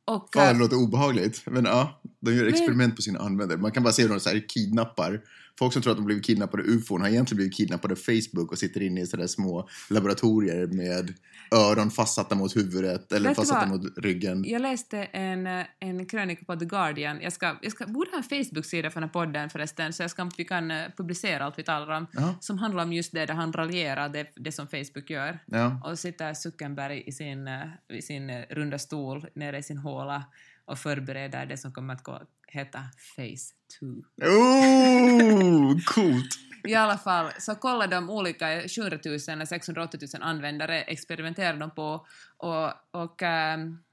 Och, 0.07 0.29
Ja, 0.33 0.47
eh, 0.47 0.53
det 0.53 0.59
låter 0.59 0.75
obehagligt. 0.77 1.41
Men 1.45 1.65
ja, 1.65 2.01
de 2.19 2.31
gör 2.35 2.43
Men- 2.43 2.53
experiment 2.53 2.95
på 2.95 3.01
sina 3.01 3.19
användare. 3.19 3.59
Man 3.59 3.71
kan 3.71 3.83
bara 3.83 3.93
se 3.93 4.01
hur 4.01 4.09
de 4.09 4.19
så 4.19 4.29
här 4.29 4.49
kidnappar. 4.49 5.21
Folk 5.59 5.73
som 5.73 5.81
tror 5.81 5.91
att 5.91 5.97
de 5.97 6.05
blivit 6.05 6.25
kidnappade 6.25 6.63
av 6.63 6.69
ufon 6.69 7.01
har 7.01 7.07
egentligen 7.09 7.37
blivit 7.37 7.57
kidnappade 7.57 7.91
av 7.91 7.95
Facebook 7.97 8.51
och 8.51 8.57
sitter 8.57 8.81
inne 8.81 9.01
i 9.01 9.05
sådär 9.07 9.27
små 9.27 9.69
laboratorier 9.89 10.67
med 10.67 11.13
öron 11.51 11.91
fastsatta 11.91 12.35
mot 12.35 12.55
huvudet 12.55 13.11
eller 13.11 13.29
Vet 13.29 13.35
fastsatta 13.35 13.69
vad? 13.69 13.83
mot 13.83 13.97
ryggen. 13.97 14.43
Jag 14.47 14.61
läste 14.61 14.97
en, 15.03 15.47
eh, 15.47 15.65
en 15.79 16.05
krönika 16.05 16.45
på 16.45 16.55
The 16.55 16.65
Guardian. 16.65 17.21
Jag, 17.21 17.33
ska, 17.33 17.55
jag 17.61 17.71
ska, 17.71 17.85
borde 17.85 18.11
ha 18.11 18.17
en 18.17 18.23
Facebook-sida 18.23 18.89
för 18.89 18.99
den 18.99 19.09
här 19.09 19.13
podden 19.13 19.49
förresten, 19.49 19.93
så 19.93 20.03
jag 20.03 20.11
ska, 20.11 20.29
vi 20.37 20.45
kan 20.45 20.71
eh, 20.71 20.85
publicera 20.97 21.45
allt 21.45 21.59
vi 21.59 21.63
talar 21.63 21.97
om, 21.97 22.07
Ja. 22.13 22.35
som 22.39 22.57
handlar 22.57 22.83
om 22.83 22.93
just 22.93 23.11
det 23.11 23.25
där 23.25 23.33
han 23.33 23.53
raljerar 23.53 24.09
det, 24.09 24.27
det 24.35 24.51
som 24.51 24.67
Facebook 24.67 25.09
gör. 25.09 25.39
Ja. 25.45 25.81
Och 25.83 25.99
sitter 25.99 26.33
Zuckerberg 26.33 27.03
i 27.05 27.11
sin, 27.11 27.47
eh, 27.47 27.61
i 27.89 28.01
sin 28.01 28.31
runda 28.49 28.79
stol 28.79 29.25
nere 29.35 29.57
i 29.57 29.63
sin 29.63 29.77
håla 29.77 30.23
och 30.65 30.79
förbereder 30.79 31.45
det 31.45 31.57
som 31.57 31.71
kommer 31.73 31.93
att 31.93 32.03
gå, 32.03 32.21
heta 32.47 32.79
Face 33.15 33.53
2. 33.79 33.85
Oh, 34.27 35.79
coolt! 35.85 36.39
I 36.67 36.75
alla 36.75 36.97
fall, 36.97 37.31
så 37.39 37.55
kollar 37.55 37.87
de 37.87 38.09
olika 38.09 38.61
700 38.67 38.99
000 39.05 39.19
eller 39.29 39.45
680 39.45 39.99
000 40.13 40.23
användare, 40.23 40.81
experimenterar 40.81 41.57
de 41.57 41.71
på 41.71 42.05
och, 42.37 42.71
och 42.91 43.23
ähm, 43.23 43.83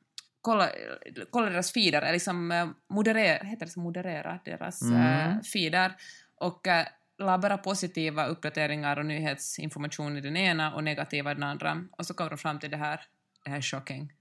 kolla, 0.40 0.68
kolla 1.30 1.50
deras 1.50 1.72
feeder, 1.72 2.02
eller 2.02 2.12
liksom 2.12 2.52
äh, 2.52 2.68
moderera, 2.88 3.44
heter 3.44 3.66
det 3.66 3.72
så, 3.72 3.80
moderera 3.80 4.40
deras 4.44 4.82
Mm. 4.82 5.30
äh, 5.36 5.42
feeder 5.42 5.92
och 6.36 6.66
äh, 6.66 6.86
la 7.18 7.38
bara 7.38 7.58
positiva 7.58 8.26
uppdateringar 8.26 8.96
och 8.98 9.06
nyhetsinformation 9.06 10.16
i 10.16 10.20
den 10.20 10.36
ena 10.36 10.74
och 10.74 10.84
negativa 10.84 11.30
i 11.30 11.34
den 11.34 11.42
andra. 11.42 11.84
Och 11.90 12.06
så 12.06 12.14
kom 12.14 12.28
de 12.28 12.38
fram 12.38 12.58
till 12.58 12.70
det 12.70 12.76
här, 12.76 13.00
det 13.44 13.50
här 13.50 13.56
är 13.56 13.62
shocking. 13.62 14.12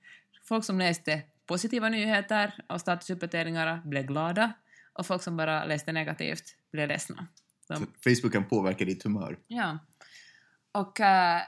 Folk 0.44 0.66
som 0.66 0.80
läste 0.80 1.22
positiva 1.52 1.90
nyheter 1.90 2.54
och 2.68 2.82
statusuppdateringar 2.82 3.82
blev 3.86 4.06
glada 4.06 4.54
och 4.94 5.06
folk 5.06 5.24
som 5.24 5.38
bara 5.38 5.66
läste 5.66 5.92
negativt 5.92 6.56
blev 6.72 6.88
ledsna. 6.88 7.28
Så, 7.68 7.74
Facebook 8.04 8.34
kan 8.34 8.46
påverka 8.46 8.86
ditt 8.86 9.04
humör. 9.04 9.40
Ja. 9.48 9.78
Och, 10.72 11.00
eh, 11.00 11.42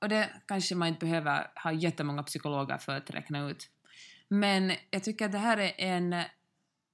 och 0.00 0.08
det 0.08 0.30
kanske 0.46 0.74
man 0.74 0.88
inte 0.88 1.06
behöver 1.06 1.46
ha 1.64 1.72
jättemånga 1.72 2.22
psykologer 2.22 2.78
för 2.78 2.96
att 2.96 3.10
räkna 3.10 3.50
ut. 3.50 3.70
Men 4.28 4.72
jag 4.90 5.04
tycker 5.04 5.24
att 5.24 5.32
det 5.32 5.38
här 5.38 5.58
är 5.58 5.72
en, 5.78 6.14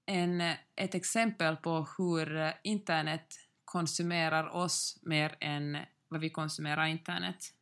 en, 0.06 0.40
ett 0.76 0.94
exempel 0.94 1.56
på 1.56 1.86
hur 1.98 2.52
internet 2.62 3.34
konsumerar 3.64 4.56
oss 4.56 4.98
mer 5.02 5.36
än 5.40 5.78
vad 6.08 6.20
vi 6.20 6.30
konsumerar 6.30 6.86
internet. 6.86 7.54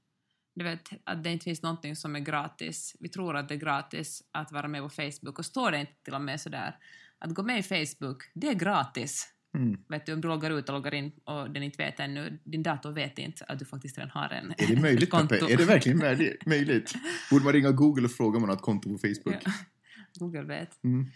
Du 0.55 0.65
vet 0.65 0.91
att 1.05 1.25
det 1.25 1.31
inte 1.33 1.45
finns 1.45 1.63
någonting 1.63 1.97
som 1.97 2.17
är 2.17 2.21
gratis. 2.21 2.97
Vi 3.01 3.09
tror 3.09 3.37
att 3.37 3.49
det 3.49 3.55
är 3.55 3.59
gratis 3.59 4.23
att 4.33 4.53
vara 4.53 4.69
med 4.69 4.83
på 4.83 4.89
Facebook 4.89 5.39
och 5.39 5.45
står 5.45 5.71
det 5.71 5.81
inte 5.81 5.93
till 6.05 6.15
och 6.15 6.21
med 6.21 6.41
sådär 6.41 6.77
att 7.19 7.35
gå 7.35 7.43
med 7.43 7.59
i 7.59 7.63
Facebook, 7.63 8.23
det 8.35 8.49
är 8.49 8.55
gratis. 8.55 9.29
Mm. 9.57 9.81
Vet 9.89 10.07
du, 10.07 10.13
om 10.13 10.21
du 10.21 10.29
loggar 10.29 10.51
ut 10.51 10.69
och 10.69 10.75
loggar 10.75 10.95
in 10.95 11.13
och 11.25 11.51
den 11.51 11.63
inte 11.63 11.83
vet 11.85 12.01
ännu, 12.01 12.39
din 12.45 12.63
dator 12.63 12.93
vet 12.93 13.19
inte 13.19 13.45
att 13.45 13.59
du 13.59 13.65
faktiskt 13.65 13.99
redan 13.99 14.11
har 14.11 14.29
en 14.29 14.55
Är 14.59 14.67
det 14.75 14.81
möjligt, 14.81 15.11
konto. 15.11 15.35
Peppe? 15.35 15.53
Är 15.53 15.57
det 15.57 15.65
verkligen 15.65 15.99
möjligt- 15.99 16.47
möjligt? 16.47 16.95
Borde 17.31 17.45
man 17.45 17.53
ringa 17.53 17.71
Google 17.71 18.05
och 18.05 18.11
fråga 18.13 18.37
om 18.37 18.41
man 18.43 18.49
har 18.49 18.57
ett 18.57 18.63
konto 18.63 18.89
på 18.93 18.99
Facebook? 18.99 19.43
Ja. 19.45 19.53
Google 20.15 20.43
vet. 20.43 20.85
Mm. 20.85 21.07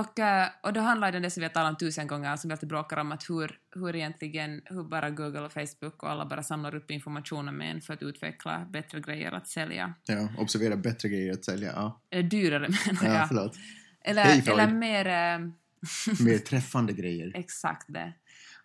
Och, 0.00 0.18
eh, 0.18 0.48
och 0.62 0.72
då 0.72 0.80
handlar 0.80 1.12
det 1.12 1.18
om 1.18 1.22
det 1.22 1.30
som 1.30 1.40
vi 1.40 1.44
har 1.44 1.52
talat 1.52 1.70
om 1.70 1.76
tusen 1.76 2.06
gånger, 2.06 2.36
som 2.36 2.48
vi 2.48 2.52
alltid 2.52 2.68
bråkar 2.68 2.96
om, 2.96 3.12
att 3.12 3.30
hur, 3.30 3.58
hur 3.74 3.96
egentligen, 3.96 4.62
hur 4.64 4.84
bara 4.84 5.10
Google 5.10 5.40
och 5.40 5.52
Facebook 5.52 6.02
och 6.02 6.10
alla 6.10 6.26
bara 6.26 6.42
samlar 6.42 6.74
upp 6.74 6.90
information 6.90 7.48
om 7.48 7.60
en 7.60 7.80
för 7.80 7.94
att 7.94 8.02
utveckla 8.02 8.66
bättre 8.70 9.00
grejer 9.00 9.32
att 9.32 9.48
sälja. 9.48 9.94
Ja, 10.06 10.28
observera 10.38 10.76
bättre 10.76 11.08
grejer 11.08 11.32
att 11.32 11.44
sälja. 11.44 11.72
Ja, 11.76 12.00
Eh, 12.10 12.24
Dyrare 12.24 12.68
menar 12.86 13.14
ja 13.14 13.14
jag. 13.14 13.28
förlåt. 13.28 13.56
Eller, 14.04 14.24
Hej, 14.24 14.44
eller 14.46 14.68
mer... 14.68 15.06
Eh, 15.06 15.48
Mer 16.20 16.38
träffande 16.38 16.92
grejer. 16.92 17.32
Exakt 17.34 17.86
det. 17.88 18.12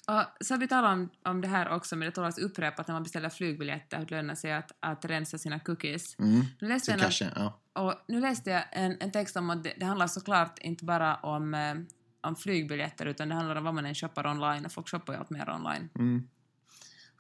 Och 0.08 0.46
så 0.46 0.54
har 0.54 0.60
vi 0.60 0.68
talat 0.68 0.94
om, 0.94 1.10
om 1.24 1.42
det 1.42 1.48
här 1.48 1.70
också, 1.70 1.96
men 1.96 2.06
det 2.06 2.12
talas 2.12 2.38
upprepat 2.38 2.88
när 2.88 2.94
man 2.96 3.04
beställer 3.04 3.30
flygbiljetter, 3.30 3.98
hur 3.98 4.06
det 4.06 4.16
lönar 4.16 4.36
sig 4.36 4.54
att, 4.54 4.72
att 4.80 5.06
rensa 5.06 5.38
sina 5.38 5.60
cookies. 5.60 6.20
Mm. 6.20 6.46
Läste 6.60 6.98
kanske, 7.00 7.32
ja. 7.36 7.60
Och 7.74 7.94
nu 8.08 8.20
läste 8.20 8.50
jag 8.50 8.64
en, 8.72 8.98
en 9.00 9.12
text 9.12 9.36
om 9.36 9.50
att 9.50 9.64
det, 9.64 9.74
det 9.78 9.86
handlar 9.86 10.08
såklart 10.08 10.60
inte 10.60 10.86
bara 10.86 11.16
om, 11.16 11.54
eh, 11.54 11.76
om 12.22 12.36
flygbiljetter, 12.36 13.06
utan 13.06 13.30
det 13.30 13.36
handlar 13.36 13.56
om 13.56 13.64
vad 13.64 13.74
man 13.74 13.86
än 13.86 13.96
shoppar 13.96 14.28
online, 14.28 14.66
och 14.66 14.72
folk 14.72 14.90
shoppar 14.90 15.14
ju 15.14 15.20
allt 15.20 15.30
mer 15.30 15.50
online. 15.50 15.90
Mm. 15.96 16.28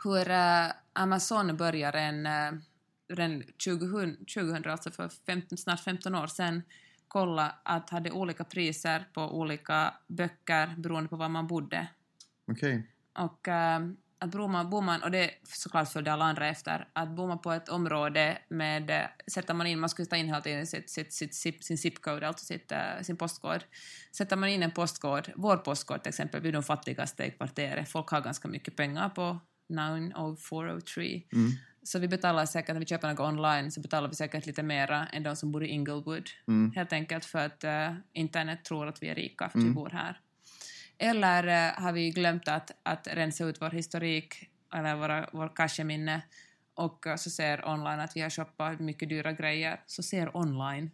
Hur 0.03 0.29
eh, 0.29 0.71
Amazon 0.93 1.57
börjar 1.57 1.93
en, 1.93 2.25
eh, 2.25 2.51
redan 3.07 3.43
2000, 3.65 4.25
2000, 4.25 4.69
alltså 4.69 4.91
för 4.91 5.09
15, 5.09 5.57
snart 5.57 5.79
15 5.79 6.15
år 6.15 6.27
sedan, 6.27 6.61
kolla 7.07 7.55
att 7.63 7.89
hade 7.89 8.11
olika 8.11 8.43
priser 8.43 9.05
på 9.13 9.39
olika 9.39 9.93
böcker 10.07 10.75
beroende 10.77 11.09
på 11.09 11.15
var 11.15 11.29
man 11.29 11.47
bodde. 11.47 11.87
Okej. 12.51 12.87
Och 13.13 13.47
äh, 13.47 13.79
att 14.23 14.31
bor 14.31 14.47
man, 14.47 14.69
bor 14.69 14.81
man, 14.81 15.03
och 15.03 15.11
det 15.11 15.31
såklart 15.43 15.91
följde 15.91 16.13
alla 16.13 16.25
andra 16.25 16.47
efter, 16.47 16.87
att 16.93 17.09
bor 17.09 17.27
man 17.27 17.41
på 17.41 17.51
ett 17.51 17.69
område 17.69 18.37
med, 18.49 19.09
sätter 19.27 19.53
man 19.53 19.67
in, 19.67 19.79
man 19.79 19.89
skulle 19.89 20.05
ta 20.05 20.15
in 20.15 20.25
hela 20.25 20.41
tiden 20.41 20.67
sitt, 20.67 20.89
sitt, 20.89 21.13
sitt, 21.13 21.35
sitt, 21.35 21.65
sin 21.65 21.77
zip-code, 21.77 22.27
alltså 22.27 22.45
sitt, 22.45 22.71
äh, 22.71 23.01
sin 23.01 23.17
postkod. 23.17 23.63
Sätter 24.11 24.35
man 24.35 24.49
in 24.49 24.63
en 24.63 24.71
postkod, 24.71 25.31
vår 25.35 25.57
postkod 25.57 26.03
till 26.03 26.09
exempel, 26.09 26.41
vi 26.41 26.49
är 26.49 26.53
de 26.53 26.63
fattigaste 26.63 27.23
i 27.23 27.31
kvarteret, 27.31 27.89
folk 27.89 28.09
har 28.09 28.21
ganska 28.21 28.47
mycket 28.47 28.75
pengar 28.75 29.09
på 29.09 29.39
90403. 29.69 31.21
Mm. 31.33 31.51
Så 31.83 31.99
vi 31.99 32.07
betalar 32.07 32.45
säkert, 32.45 32.73
när 32.73 32.79
vi 32.79 32.85
köper 32.85 33.07
något 33.07 33.19
online, 33.19 33.71
så 33.71 33.81
betalar 33.81 34.09
vi 34.09 34.15
säkert 34.15 34.45
lite 34.45 34.63
mera 34.63 35.07
än 35.07 35.23
de 35.23 35.35
som 35.35 35.51
bor 35.51 35.63
i 35.63 35.67
Inglewood. 35.67 36.29
Mm. 36.47 36.71
Helt 36.75 36.93
enkelt 36.93 37.25
för 37.25 37.39
att 37.45 37.63
äh, 37.63 37.93
internet 38.13 38.65
tror 38.65 38.87
att 38.87 39.03
vi 39.03 39.07
är 39.07 39.15
rika 39.15 39.49
för 39.49 39.59
att 39.59 39.63
Mm. 39.63 39.67
vi 39.67 39.73
bor 39.73 39.89
här. 39.89 40.19
Eller 41.03 41.47
eh, 41.47 41.83
har 41.83 41.91
vi 41.91 42.09
glömt 42.09 42.47
att, 42.47 42.71
att 42.83 43.07
rensa 43.11 43.45
ut 43.45 43.61
vår 43.61 43.69
historik 43.69 44.49
eller 44.75 44.95
våra, 44.95 45.29
vår 45.33 45.55
casheminne 45.55 46.21
och 46.75 47.07
eh, 47.07 47.15
så 47.15 47.29
ser 47.29 47.67
online 47.67 47.99
att 47.99 48.15
vi 48.15 48.21
har 48.21 48.29
shoppat 48.29 48.79
mycket 48.79 49.09
dyra 49.09 49.31
grejer, 49.31 49.79
så 49.87 50.03
ser 50.03 50.37
online. 50.37 50.91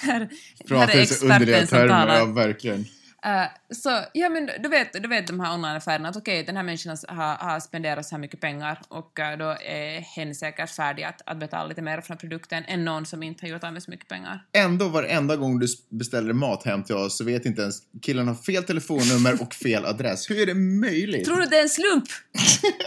här, 0.00 0.28
här 0.70 0.96
är 0.96 1.02
experten 1.02 1.66
som 1.66 1.78
termer, 1.78 1.86
ja 1.86 2.06
talar. 2.06 2.34
verkligen. 2.34 2.84
Eh, 3.24 3.74
så 3.74 4.00
ja, 4.12 4.28
men 4.28 4.50
då 4.62 4.68
vet, 4.68 4.92
då 4.92 5.08
vet 5.08 5.26
de 5.26 5.40
här 5.40 5.54
online-affärerna 5.54 6.08
att 6.08 6.16
okej, 6.16 6.44
den 6.44 6.56
här 6.56 6.62
människan 6.62 6.96
har, 7.08 7.34
har 7.34 7.60
spenderat 7.60 8.06
så 8.06 8.14
här 8.14 8.20
mycket 8.20 8.40
pengar 8.40 8.80
och 8.88 9.20
eh, 9.20 9.38
då 9.38 9.44
är 9.44 10.00
hen 10.00 10.34
säkert 10.34 10.70
färdig 10.70 11.02
att, 11.02 11.22
att 11.26 11.40
betala 11.40 11.66
lite 11.66 11.82
mer 11.82 12.00
för 12.00 12.14
produkten 12.14 12.64
än 12.66 12.84
någon 12.84 13.06
som 13.06 13.22
inte 13.22 13.46
har 13.46 13.50
gjort 13.50 13.64
av 13.64 13.72
med 13.72 13.82
så 13.82 13.90
mycket 13.90 14.08
pengar. 14.08 14.44
Ändå 14.52 14.88
varenda 14.88 15.36
gång 15.36 15.58
du 15.58 15.66
beställer 15.90 16.32
mat 16.32 16.64
hem 16.64 16.82
till 16.82 16.94
oss 16.94 17.18
så 17.18 17.24
vet 17.24 17.46
inte 17.46 17.62
ens 17.62 17.82
killen 18.02 18.28
har 18.28 18.34
fel 18.34 18.64
telefonnummer 18.64 19.42
och 19.42 19.54
fel 19.54 19.84
adress. 19.84 20.30
Hur 20.30 20.42
är 20.42 20.46
det 20.46 20.54
möjligt 20.54 21.24
Tror 21.24 21.36
du 21.36 21.46
det 21.46 21.58
är 21.58 21.62
en 21.62 21.68
slump? 21.68 22.04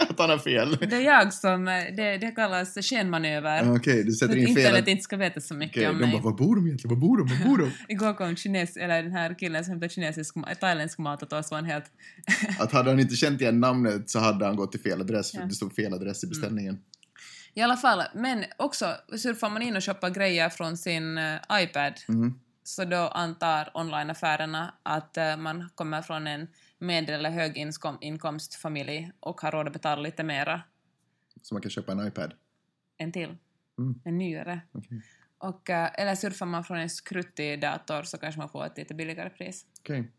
att 0.10 0.18
han 0.18 0.30
har 0.30 0.38
fel? 0.38 0.76
Det 0.90 0.96
är 0.96 1.00
jag 1.00 1.32
som, 1.32 1.68
eh, 1.68 1.74
det, 1.96 2.18
det 2.18 2.30
kallas 2.30 2.74
skenmanöver. 2.74 3.76
Okej, 3.76 4.04
du 4.04 4.04
För 4.04 4.10
sätter 4.12 4.36
in 4.36 4.46
fel. 4.46 4.58
internet 4.58 4.88
inte 4.88 5.02
ska 5.02 5.16
veta 5.16 5.40
så 5.40 5.54
mycket 5.54 5.76
Okej, 5.76 5.88
om 5.88 5.98
de 5.98 6.04
mig. 6.04 6.12
bara, 6.12 6.22
var 6.22 6.32
bor 6.32 6.56
de 6.56 6.66
egentligen? 6.66 7.00
Var 7.00 7.08
bor 7.08 7.18
de? 7.18 7.28
Var 7.28 7.48
bor 7.48 7.58
de? 7.58 7.70
Igår 7.92 8.14
kom 8.14 8.36
kines, 8.36 8.76
eller 8.76 9.02
den 9.02 9.12
här 9.12 9.38
killen 9.38 9.64
som 9.64 9.70
hämtade 9.72 9.92
kinesisk, 9.92 10.21
ma- 10.34 10.54
thailändsk 10.54 10.98
mat 10.98 11.22
åt 11.22 11.32
oss 11.32 11.50
var 11.50 11.58
en 11.58 11.64
helt... 11.64 11.84
Att 12.58 12.72
hade 12.72 12.90
han 12.90 13.00
inte 13.00 13.16
känt 13.16 13.40
igen 13.40 13.60
namnet 13.60 14.10
så 14.10 14.18
hade 14.18 14.44
han 14.46 14.56
gått 14.56 14.72
till 14.72 14.80
fel 14.80 15.00
adress 15.00 15.30
för 15.30 15.38
Ja. 15.38 15.46
det 15.46 15.54
stod 15.54 15.74
fel 15.74 15.94
adress 15.94 16.24
i 16.24 16.26
beställningen. 16.26 16.78
I 17.54 17.60
alla 17.60 17.76
fall, 17.76 18.02
men 18.14 18.44
också 18.56 18.96
surfar 19.16 19.50
man 19.50 19.62
in 19.62 19.76
och 19.76 19.84
shoppar 19.84 20.10
grejer 20.10 20.48
från 20.48 20.76
sin 20.76 21.18
eh, 21.18 21.36
iPad 21.52 21.92
Mhm. 22.08 22.40
så 22.62 22.84
då 22.84 22.96
antar 23.08 23.70
onlineaffärerna 23.74 24.74
att 24.82 25.16
eh, 25.16 25.36
man 25.36 25.70
kommer 25.74 26.02
från 26.02 26.26
en 26.26 26.48
medel 26.78 27.14
eller 27.14 27.30
höginkomstfamilj 27.30 29.12
och 29.20 29.40
har 29.40 29.52
råd 29.52 29.66
att 29.66 29.72
betala 29.72 30.02
lite 30.02 30.22
mera 30.24 30.62
Så 31.42 31.54
man 31.54 31.62
kan 31.62 31.70
köpa 31.70 31.92
en 31.92 32.06
iPad. 32.06 32.34
en 32.96 33.12
till. 33.12 33.36
Mm. 33.78 33.94
En 34.04 34.18
nyare. 34.18 34.60
Okej. 34.72 35.02
Och, 35.42 35.70
eh, 35.70 35.90
eller 35.94 36.14
surfar 36.14 36.46
man 36.46 36.64
från 36.64 36.78
en 36.78 36.90
skruttig 36.90 37.60
dator 37.60 38.02
så 38.02 38.18
kanske 38.18 38.38
man 38.40 38.48
får 38.48 38.66
ett 38.66 38.78
lite 38.78 38.94
billigare 38.94 39.30
pris. 39.30 39.64
Okej. 39.80 40.10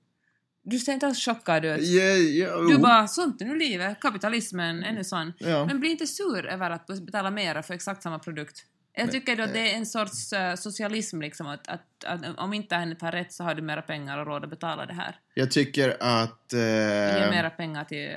Du 0.64 0.80
ser 0.80 0.94
inte 0.94 1.08
alls 1.08 1.26
chockad 1.26 1.66
ut. 1.66 1.88
Ja, 1.88 2.04
ja, 2.04 2.58
Du 2.58 2.72
jo. 2.72 2.80
bara, 2.80 3.08
sånt 3.08 3.42
är 3.42 3.46
nu 3.46 3.56
livet, 3.56 4.00
kapitalismen, 4.00 4.84
ännu 4.84 5.04
sån. 5.04 5.34
Ja. 5.38 5.66
Men 5.66 5.80
bli 5.80 5.90
inte 5.90 6.08
sur 6.08 6.46
över 6.46 6.70
att 6.70 6.88
betala 6.88 7.32
mera 7.32 7.64
för 7.64 7.74
exakt 7.74 8.04
samma 8.04 8.20
produkt. 8.20 8.66
Jag 8.96 9.12
tycker 9.12 9.36
då 9.36 9.44
att 9.44 9.54
det 9.54 9.72
är 9.72 9.78
en 9.78 9.86
sorts 9.86 10.34
eh, 10.34 10.56
socialism 10.56 11.22
liksom, 11.22 11.48
att, 11.48 11.68
att, 11.68 12.04
att 12.06 12.38
om 12.38 12.54
inte 12.54 12.76
henne 12.76 12.96
tar 12.96 13.12
rätt 13.12 13.34
så 13.34 13.44
har 13.44 13.56
du 13.56 13.62
mera 13.62 13.82
pengar 13.82 14.18
och 14.18 14.26
råd 14.28 14.44
att 14.44 14.50
betala 14.50 14.86
det 14.86 14.94
här. 14.94 15.16
Jag 15.34 15.52
tycker 15.52 15.98
att... 16.00 16.54
Ge 16.54 17.24
Eh, 17.24 17.30
mera 17.30 17.50
pengar 17.50 17.84
till 17.84 18.10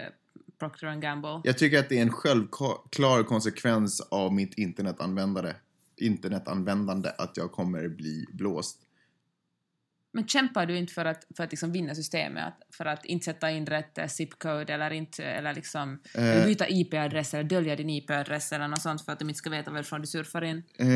Procter 0.59 0.95
Gamble. 0.95 1.41
jag 1.45 1.59
tycker 1.59 1.79
att 1.79 1.89
det 1.89 1.99
är 1.99 2.03
en 2.03 2.13
självklar 2.13 3.23
konsekvens 3.23 4.01
av 4.01 4.33
mitt 4.33 4.55
internetanvändande. 4.55 5.53
Internetanvändande 5.97 7.11
att 7.19 7.37
jag 7.37 7.53
kommer 7.53 7.89
bli 7.89 8.27
blåst. 8.33 8.87
Men 10.17 10.27
kämpar 10.27 10.67
du 10.67 10.79
inte 10.79 10.93
för 10.93 11.05
att, 11.05 11.27
för 11.37 11.45
att 11.45 11.51
liksom 11.51 11.73
vinna 11.73 11.95
systemet? 11.95 12.55
För 12.71 12.85
att 12.85 13.05
inte 13.05 13.25
sätta 13.25 13.51
in 13.51 13.67
rätt 13.67 13.99
eh, 13.99 14.05
zip-code 14.05 14.75
eller, 14.75 14.91
inte, 14.91 15.25
eller 15.25 15.55
liksom, 15.55 15.99
Eh. 16.15 16.47
byta 16.47 16.69
IP-adress 16.69 17.35
eller 17.35 17.45
dölja 17.45 17.77
din 17.77 17.91
IP-adress 17.91 18.53
eller 18.53 18.69
något 18.69 18.83
sånt 18.83 19.05
för 19.05 19.13
att 19.13 19.19
de 19.19 19.29
inte 19.29 19.39
ska 19.39 19.51
veta 19.51 19.71
varifrån 19.71 20.01
du 20.01 20.07
surfar 20.07 20.45
in? 20.45 20.63
Eh, 20.79 20.89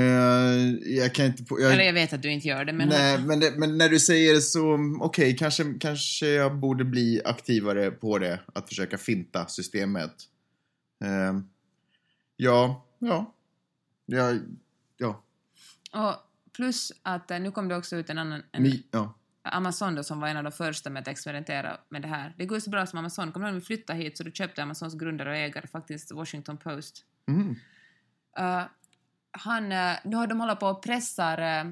jag 0.96 1.14
kan 1.14 1.26
inte... 1.26 1.44
Jag, 1.48 1.72
Eller 1.72 1.84
jag 1.84 1.92
vet 1.92 2.12
att 2.12 2.22
du 2.22 2.30
inte 2.30 2.48
gör 2.48 2.64
det, 2.64 2.72
men... 2.72 2.88
Nej, 2.88 3.18
men, 3.18 3.40
det, 3.40 3.52
men 3.56 3.78
när 3.78 3.88
du 3.88 4.00
säger 4.00 4.34
det 4.34 4.40
så, 4.40 4.78
okej, 5.00 5.36
kanske, 5.36 5.74
kanske 5.80 6.26
jag 6.26 6.56
borde 6.56 6.84
bli 6.84 7.20
aktivare 7.24 7.90
på 7.90 8.18
det. 8.18 8.40
Att 8.54 8.68
försöka 8.68 8.98
finta 8.98 9.46
systemet. 9.46 10.12
Eh, 11.04 11.40
ja, 12.36 12.86
ja. 12.98 13.34
Ja, 14.06 14.34
ja. 15.00 15.22
Och 15.92 16.14
plus 16.52 16.92
att 17.02 17.30
eh, 17.30 17.40
nu 17.40 17.50
kom 17.50 17.68
det 17.68 17.76
också 17.76 17.96
ut 17.96 18.10
en 18.10 18.18
annan... 18.18 18.42
En, 18.52 18.62
Ni, 18.62 18.86
ja. 18.90 19.14
Amazon 19.42 19.94
då, 19.94 20.02
som 20.02 20.20
var 20.20 20.28
en 20.28 20.36
av 20.36 20.44
de 20.44 20.52
första 20.52 20.90
med 20.90 21.00
att 21.00 21.08
experimentera 21.08 21.78
med 21.88 22.02
det 22.02 22.08
här. 22.08 22.34
Det 22.38 22.46
går 22.46 22.56
ju 22.56 22.60
så 22.60 22.70
bra 22.70 22.86
som 22.86 22.98
Amazon. 22.98 23.32
Kommer 23.32 23.46
du 23.46 23.52
ihåg 23.52 23.60
vi 23.60 23.66
flyttade 23.66 23.98
hit 23.98 24.16
så 24.16 24.24
du 24.24 24.30
köpte 24.32 24.62
Amazons 24.62 24.94
grundare 24.94 25.30
och 25.30 25.36
ägare 25.36 25.66
faktiskt 25.66 26.12
Washington 26.12 26.56
Post. 26.56 27.04
Mm. 27.28 27.50
Uh, 28.40 28.62
han, 29.30 29.72
uh, 29.72 29.96
nu 30.04 30.16
har 30.16 30.26
de 30.26 30.40
hållit 30.40 30.60
på 30.60 30.66
och 30.66 30.82
pressar, 30.82 31.66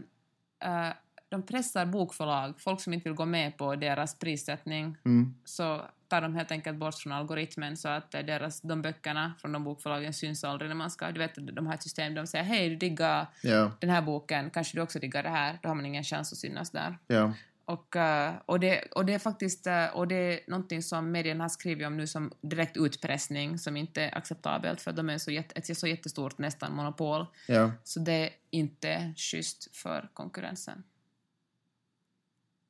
uh, 0.65 0.93
de 1.29 1.43
pressar 1.43 1.87
bokförlag, 1.87 2.61
folk 2.61 2.81
som 2.81 2.93
inte 2.93 3.09
vill 3.09 3.17
gå 3.17 3.25
med 3.25 3.59
på 3.59 3.77
deras 3.77 4.19
prissättning, 4.19 4.97
Mm. 5.05 5.35
så 5.45 5.83
tar 6.09 6.21
de 6.21 6.35
helt 6.35 6.51
enkelt 6.51 6.79
bort 6.79 6.95
från 6.95 7.13
algoritmen 7.13 7.77
så 7.77 7.89
att 7.89 8.11
deras, 8.11 8.61
de 8.61 8.83
böckerna 8.83 9.35
från 9.41 9.53
de 9.53 9.65
bokförlagen 9.65 10.13
syns 10.15 10.45
aldrig 10.45 10.69
när 10.69 10.75
man 10.77 10.91
ska, 10.91 11.11
du 11.13 11.19
vet, 11.19 11.35
de 11.35 11.67
har 11.67 11.75
ett 11.75 11.83
system, 11.83 12.15
de 12.15 12.27
säger 12.27 12.45
hej 12.45 12.69
du 12.71 12.77
diggar 12.77 13.27
Ja, 13.43 13.73
den 13.81 13.91
här 13.91 14.03
boken, 14.03 14.51
kanske 14.51 14.77
du 14.77 14.83
också 14.83 14.99
diggar 14.99 15.23
det 15.23 15.29
här, 15.29 15.59
då 15.63 15.69
har 15.69 15.75
man 15.75 15.87
ingen 15.87 16.05
chans 16.05 16.33
att 16.33 16.39
synas 16.39 16.71
där. 16.71 16.99
ja. 17.07 17.33
Och, 17.65 17.97
eh, 17.97 18.35
och, 18.47 18.61
det, 18.61 18.83
och 18.83 19.07
det 19.07 19.15
är 19.15 19.19
faktiskt 19.19 19.67
eh, 19.67 19.87
och 19.87 20.09
det 20.09 20.15
är 20.15 20.51
någonting 20.51 20.83
som 20.83 21.11
medierna 21.11 21.45
har 21.45 21.49
skrivit 21.49 21.87
om 21.87 21.97
nu 21.97 22.07
som 22.07 22.33
direkt 22.41 22.77
utpressning 22.77 23.59
som 23.59 23.77
inte 23.77 24.03
är 24.03 24.19
acceptabelt 24.19 24.81
för 24.81 24.93
de 24.93 25.11
är 25.11 25.19
så 25.19 25.31
jätte, 25.31 25.59
ett 25.59 25.79
så 25.79 25.87
jättestort 25.87 26.39
nästan 26.39 26.73
monopol. 26.77 27.27
ja. 27.47 27.73
Så 27.85 28.01
det 28.01 28.13
är 28.13 28.31
inte 28.51 29.15
schysst 29.17 29.77
för 29.77 30.09
konkurrensen. 30.13 30.83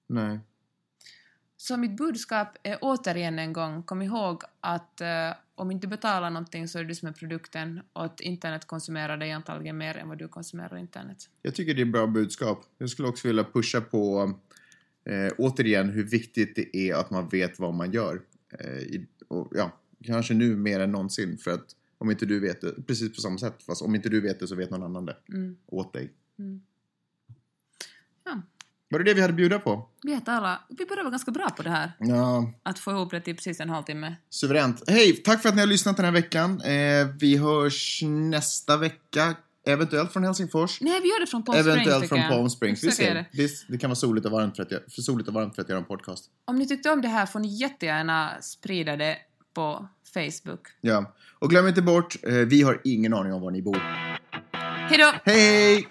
Nej. 0.08 0.38
Så 1.60 1.76
mitt 1.76 1.96
budskap 1.96 2.48
är 2.62 2.78
återigen 2.80 3.38
en 3.38 3.52
gång, 3.52 3.82
kom 3.82 4.02
ihåg 4.02 4.42
att 4.60 5.00
eh, 5.00 5.08
om 5.54 5.70
inte 5.70 5.86
du 5.86 5.90
betalar 5.90 6.30
någonting 6.30 6.68
så 6.68 6.78
är 6.78 6.82
det 6.82 6.88
du 6.88 6.94
som 6.94 7.08
är 7.08 7.12
produkten 7.12 7.80
och 7.92 8.04
att 8.04 8.20
internet 8.20 8.64
konsumerar 8.64 9.16
dig 9.16 9.32
antagligen 9.32 9.78
mer 9.78 9.96
än 9.96 10.08
vad 10.08 10.18
du 10.18 10.28
konsumerar 10.28 10.76
internet. 10.76 11.16
Jag 11.42 11.54
tycker 11.54 11.74
det 11.74 11.80
är 11.82 11.86
bra 11.86 12.06
budskap. 12.06 12.64
Jag 12.78 12.90
skulle 12.90 13.08
också 13.08 13.28
vilja 13.28 13.44
pusha 13.44 13.80
på 13.80 14.32
eh, 15.04 15.32
återigen 15.38 15.90
hur 15.90 16.04
viktigt 16.04 16.56
det 16.56 16.76
är 16.76 16.94
att 16.94 17.10
man 17.10 17.28
vet 17.28 17.58
vad 17.58 17.74
man 17.74 17.92
gör. 17.92 18.22
Eh, 18.58 18.78
i, 18.78 19.06
och, 19.28 19.52
ja, 19.54 19.72
kanske 20.04 20.34
nu 20.34 20.56
mer 20.56 20.80
än 20.80 20.92
någonsin 20.92 21.38
för 21.38 21.50
att 21.50 21.76
om 21.98 22.10
inte 22.10 22.26
du 22.26 22.40
vet 22.40 22.60
det, 22.60 22.86
precis 22.86 23.14
på 23.14 23.20
samma 23.20 23.38
sätt, 23.38 23.62
fast 23.62 23.82
om 23.82 23.94
inte 23.94 24.08
du 24.08 24.20
vet 24.20 24.40
det 24.40 24.48
så 24.48 24.54
vet 24.54 24.70
någon 24.70 24.82
annan 24.82 25.06
det 25.06 25.16
Mm. 25.28 25.56
åt 25.66 25.92
dig. 25.92 26.12
Mm. 26.38 26.60
Var 28.90 28.98
det 28.98 29.04
det 29.04 29.14
vi 29.14 29.20
hade 29.20 29.32
att 29.32 29.36
bjuda 29.36 29.58
på? 29.58 29.88
vi, 30.02 30.12
är 30.12 30.20
alla, 30.26 30.60
vi 30.68 30.86
börjar 30.86 31.02
vara 31.02 31.10
ganska 31.10 31.30
bra 31.30 31.50
på 31.50 31.62
det 31.62 31.70
här. 31.70 31.92
Ja, 31.98 32.52
Att 32.62 32.78
få 32.78 32.90
ihop 32.90 33.10
det 33.10 33.20
till 33.20 33.34
precis 33.36 33.60
en 33.60 33.70
halvtimme. 33.70 34.16
suveränt. 34.30 34.82
Hej, 34.90 35.12
tack 35.16 35.42
för 35.42 35.48
att 35.48 35.54
ni 35.54 35.60
har 35.60 35.66
lyssnat 35.66 35.96
den 35.96 36.04
här 36.04 36.12
veckan. 36.12 36.60
Eh, 36.60 37.06
vi 37.20 37.36
hörs 37.36 38.02
nästa 38.06 38.76
vecka. 38.76 39.34
Eventuellt 39.66 40.12
från 40.12 40.24
Helsingfors. 40.24 40.80
Nej, 40.80 41.00
vi 41.02 41.08
gör 41.08 41.20
det 41.20 41.26
från 41.26 41.42
Palm 41.44 41.58
Springs, 41.58 41.76
Eventuellt 41.76 42.08
från 42.08 42.18
jag. 42.18 42.28
Palm 42.30 42.50
Springs. 42.50 42.84
Vi 42.84 42.90
ser. 42.90 43.26
det. 43.32 43.48
Det 43.68 43.78
kan 43.78 43.90
vara 43.90 43.96
soligt 43.96 44.26
och 44.26 44.32
varmt 44.32 44.56
för 44.56 44.62
att, 44.62 44.70
göra, 44.70 44.82
för 44.94 45.02
soligt 45.02 45.28
och 45.28 45.34
varmt 45.34 45.54
för 45.54 45.62
att 45.62 45.68
göra 45.68 45.78
en 45.78 45.84
podcast. 45.84 46.24
Om 46.44 46.56
ni 46.58 46.66
tyckte 46.66 46.90
om 46.90 47.00
det 47.02 47.08
här 47.08 47.26
får 47.26 47.38
ni 47.40 47.48
jättegärna 47.60 48.30
sprida 48.40 48.96
det 48.96 49.16
på 49.54 49.88
Facebook. 50.14 50.60
Ja. 50.80 51.14
Och 51.38 51.50
glöm 51.50 51.68
inte 51.68 51.82
bort, 51.82 52.16
eh, 52.22 52.32
vi 52.34 52.62
har 52.62 52.80
ingen 52.84 53.14
aning 53.14 53.32
om 53.32 53.40
var 53.42 53.50
ni 53.50 53.62
bor. 53.62 53.78
Hej 54.88 54.98
då! 54.98 55.12
Hej! 55.32 55.88